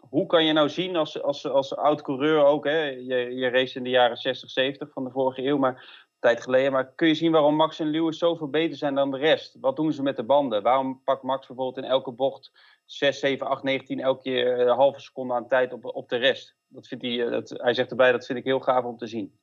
[0.10, 2.80] hoe kan je nou zien als, als, als oud-coureur ook, hè?
[2.84, 6.42] Je, je race in de jaren 60, 70 van de vorige eeuw, maar een tijd
[6.42, 6.72] geleden.
[6.72, 9.58] Maar kun je zien waarom Max en Lewis zoveel beter zijn dan de rest?
[9.60, 10.64] Wat doen ze met de banden?
[10.64, 12.52] Waarom pakt Max bijvoorbeeld in elke bocht
[12.86, 16.56] 6, 7, 8, 19 elke keer een halve seconde aan tijd op, op de rest?
[16.68, 19.08] Dat vindt hij, eh, dat, hij zegt erbij, dat vind ik heel gaaf om te
[19.08, 19.40] zien.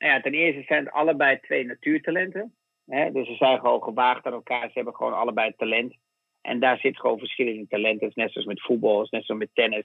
[0.00, 2.54] Nou ja, ten eerste zijn het allebei twee natuurtalenten.
[2.86, 3.12] Hè?
[3.12, 4.66] Dus ze zijn gewoon gewaagd aan elkaar.
[4.66, 5.94] Ze hebben gewoon allebei talent.
[6.40, 8.12] En daar zit gewoon verschillende talenten.
[8.14, 9.84] Net zoals met voetbal, net zoals met tennis.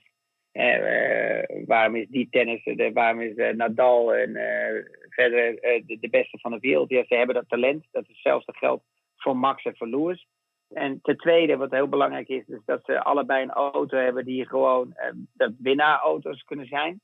[0.52, 6.10] Eh, waarom is die tennis, de, waarom is eh, Nadal en eh, verder eh, de,
[6.10, 6.90] beste van de wereld?
[6.90, 7.86] Ja, ze hebben dat talent.
[7.92, 8.84] Dat hetzelfde geldt
[9.16, 10.28] voor Max en voor Lewis.
[10.74, 14.48] En ten tweede, wat heel belangrijk is, is dat ze allebei een auto hebben die
[14.48, 17.02] gewoon eh, dat winnaarauto's kunnen zijn.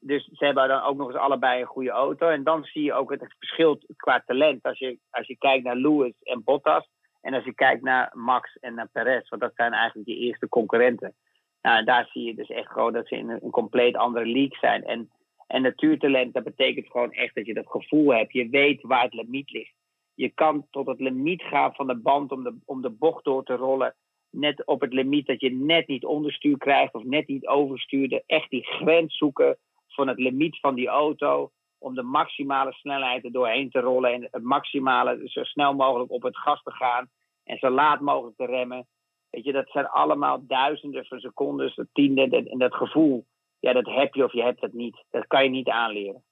[0.00, 2.28] Dus ze hebben dan ook nog eens allebei een goede auto.
[2.28, 4.62] En dan zie je ook het verschil qua talent.
[4.62, 6.88] Als je, als je kijkt naar Lewis en Bottas.
[7.20, 9.28] En als je kijkt naar Max en naar Perez.
[9.28, 11.14] Want dat zijn eigenlijk je eerste concurrenten.
[11.62, 14.58] Nou, daar zie je dus echt gewoon dat ze in een, een compleet andere league
[14.60, 14.84] zijn.
[14.84, 15.10] En,
[15.46, 18.32] en natuurtalent, dat betekent gewoon echt dat je dat gevoel hebt.
[18.32, 19.74] Je weet waar het limiet ligt.
[20.14, 23.44] Je kan tot het limiet gaan van de band om de, om de bocht door
[23.44, 23.94] te rollen.
[24.30, 28.22] Net op het limiet dat je net niet onderstuur krijgt of net niet overstuurde.
[28.26, 29.58] Echt die grens zoeken
[29.96, 31.50] van het limiet van die auto.
[31.78, 34.12] Om de maximale snelheid er doorheen te rollen.
[34.12, 37.10] En het maximale zo snel mogelijk op het gas te gaan.
[37.44, 38.86] En zo laat mogelijk te remmen.
[39.30, 42.30] Weet je, dat zijn allemaal duizenden van secondes, tienden.
[42.30, 43.26] En en dat gevoel,
[43.58, 45.04] ja, dat heb je of je hebt het niet.
[45.10, 46.24] Dat kan je niet aanleren.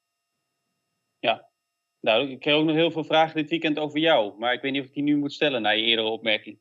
[1.18, 1.48] Ja.
[2.00, 4.38] Nou, ik kreeg ook nog heel veel vragen dit weekend over jou.
[4.38, 6.58] Maar ik weet niet of ik die nu moet stellen na je eerdere opmerking.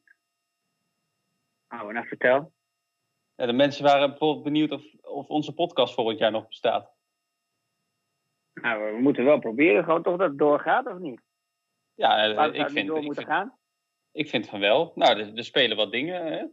[1.67, 2.53] Nou, nou vertel.
[3.35, 6.92] Ja, de mensen waren bijvoorbeeld benieuwd of, of onze podcast volgend jaar nog bestaat.
[8.53, 11.21] Nou, we moeten wel proberen gewoon toch dat het doorgaat, of niet?
[11.93, 13.57] Ja, eh, ik, het niet vind, door ik, moeten vind, gaan?
[14.11, 14.91] ik vind van wel.
[14.95, 16.25] Nou, er, er spelen wat dingen.
[16.25, 16.45] Hè?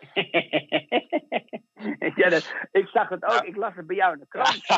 [2.22, 3.42] ja, dat, ik zag het ook.
[3.42, 4.68] Ik las het bij jou in de krant.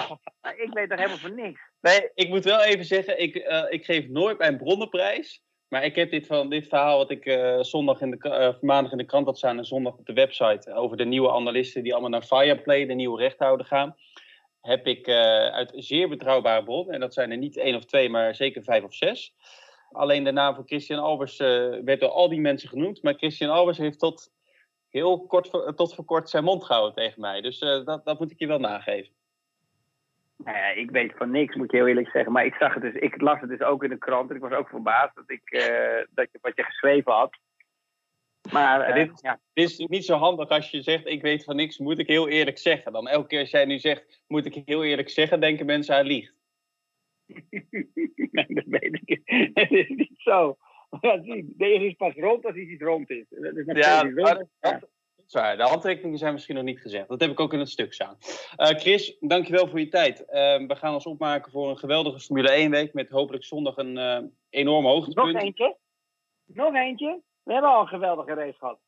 [0.41, 1.61] Maar ik weet toch helemaal van niks.
[1.81, 5.43] Nee, ik moet wel even zeggen, ik, eh, ik geef nooit mijn bronnenprijs.
[5.69, 8.99] Maar ik heb dit, van, dit verhaal wat ik eh, zondag in de, maandag in
[8.99, 12.11] de krant had staan en zondag op de website over de nieuwe analisten die allemaal
[12.11, 13.97] naar Fireplay, de nieuwe rechthouder gaan.
[14.63, 18.09] Heb ik eh, uit zeer betrouwbare bronnen, en dat zijn er niet één of twee,
[18.11, 19.35] maar zeker vijf of zes.
[19.91, 21.47] Alleen de naam van Christian Albers eh,
[21.85, 23.03] werd door al die mensen genoemd.
[23.03, 24.33] Maar Christian Albers heeft tot
[24.89, 27.41] heel kort voor, tot voor kort zijn mond gehouden tegen mij.
[27.41, 29.13] Dus eh, dat, dat moet ik je wel nageven.
[30.37, 32.33] Nou ja, ik weet van niks, moet ik heel eerlijk zeggen.
[32.33, 34.31] Maar ik zag het dus, ik las het dus ook in de krant.
[34.31, 37.39] En ik was ook verbaasd dat ik, eh, dat wat je geschreven had.
[38.51, 41.45] Maar Ja, eh, dit- ja, Dit is niet zo handig als je zegt, ik weet
[41.45, 42.93] van niks, moet ik heel eerlijk zeggen.
[42.93, 46.05] Dan elke keer als jij nu zegt, moet ik heel eerlijk zeggen, denken mensen hij
[46.05, 46.35] liegt.
[48.31, 49.21] nee, dat weet ik.
[49.55, 50.57] Het is niet zo.
[51.01, 53.25] Ja, deze is pas rond als iets rond is.
[53.29, 54.47] Dat is nog Ja, maar
[55.31, 55.57] waar.
[55.57, 57.09] De handtekeningen zijn misschien nog niet gezegd.
[57.09, 58.17] Dat heb ik ook in het stuk staan.
[58.57, 60.25] Eh, Chris, dankjewel voor je tijd.
[60.25, 63.97] Eh, we gaan ons opmaken voor een geweldige Formule 1 week met hopelijk zondag een
[63.99, 65.43] eh enorm Nog hoogtepunt.
[65.43, 65.77] eentje?
[66.45, 67.23] Nog eentje?
[67.43, 68.79] We hebben al een geweldige race gehad.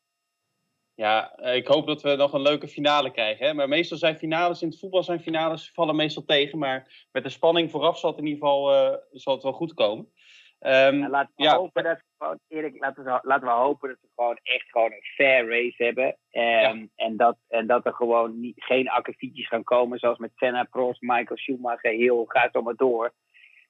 [0.93, 3.45] Ja, eh, ik hoop dat we nog een leuke finale krijgen.
[3.45, 3.53] Hè?
[3.53, 6.57] Maar meestal zijn finales, in het voetbal zijn finales, vallen meestal tegen.
[6.59, 9.73] Maar met de spanning vooraf zal het in ieder geval eh, zal het wel goed
[9.73, 10.11] komen.
[10.59, 11.55] Ehm, Nou, laten we ja.
[11.55, 14.91] hopen dat we gewoon, Erik, laten we, laten we hopen dat we gewoon echt gewoon
[14.91, 16.17] een fair race hebben.
[16.29, 20.63] Ehm, en, dat, en dat er gewoon niet, geen akkefietjes gaan komen, zoals met Senna,
[20.63, 23.13] Prost, Michael Schumacher, heel gaat zo maar door.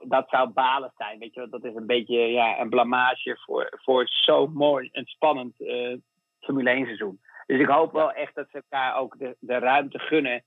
[0.08, 1.50] Dat zou balen zijn, weet je.
[1.50, 5.94] Dat is een beetje ja, een blamage voor, voor zo'n mooi en spannend eh,
[6.40, 7.20] Formule 1 seizoen.
[7.46, 10.44] Dus ik hoop wel echt dat ze elkaar ook de, de ruimte gunnen.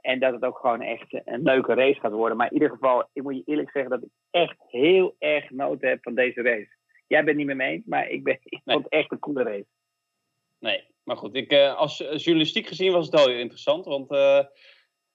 [0.00, 2.36] En dat het ook gewoon echt een leuke race gaat worden.
[2.36, 5.80] Maar in ieder geval, ik moet je eerlijk zeggen dat ik echt heel erg nood
[5.80, 6.76] heb van deze race.
[7.06, 8.74] Jij bent niet met me eens, maar ik, ben, ik Nee.
[8.76, 9.66] vond het echt een coole race.
[10.58, 11.34] Nee, maar goed.
[11.34, 13.84] Ik, eh, als eh, journalistiek gezien was het wel heel interessant.
[13.84, 14.44] Want eh,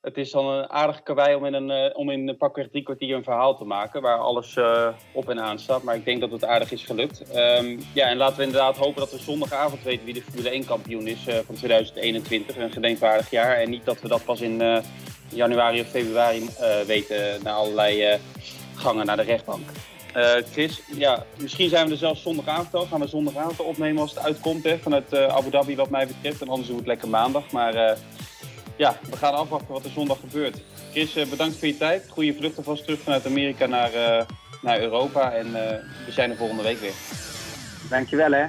[0.05, 3.15] het is dan een aardige karwei om in, een, eh, om in pakweg drie kwartier
[3.15, 4.01] een verhaal te maken.
[4.01, 5.83] Waar alles eh, op en aan staat.
[5.83, 7.31] Maar ik denk dat het aardig is gelukt.
[7.31, 10.65] Ehm, ja, en laten we inderdaad hopen dat we zondagavond weten wie de Formule 1
[10.65, 12.57] kampioen is eh, van 2021.
[12.57, 13.57] Een gedenkwaardig jaar.
[13.57, 14.83] En niet dat we dat pas in
[15.29, 16.49] januari of februari
[16.87, 17.43] weten.
[17.43, 18.19] Na allerlei
[18.75, 19.69] gangen naar de rechtbank.
[20.51, 22.85] Chris, ja, misschien zijn we er zelfs zondagavond al.
[22.85, 26.41] Gaan we zondagavond opnemen als het uitkomt hè, vanuit Abu Dhabi wat mij betreft.
[26.41, 27.51] En anders doen we het lekker maandag.
[27.51, 27.97] Maar
[28.77, 30.61] ja, we gaan afwachten wat er zondag gebeurt.
[30.91, 32.05] Chris, eh, bedankt voor je tijd.
[32.09, 34.25] Goede vlucht alvast terug vanuit Amerika naar, eh,
[34.61, 35.31] naar Europa.
[35.31, 36.93] En eh, we zijn er volgende week weer.
[37.89, 38.45] Dankjewel hè.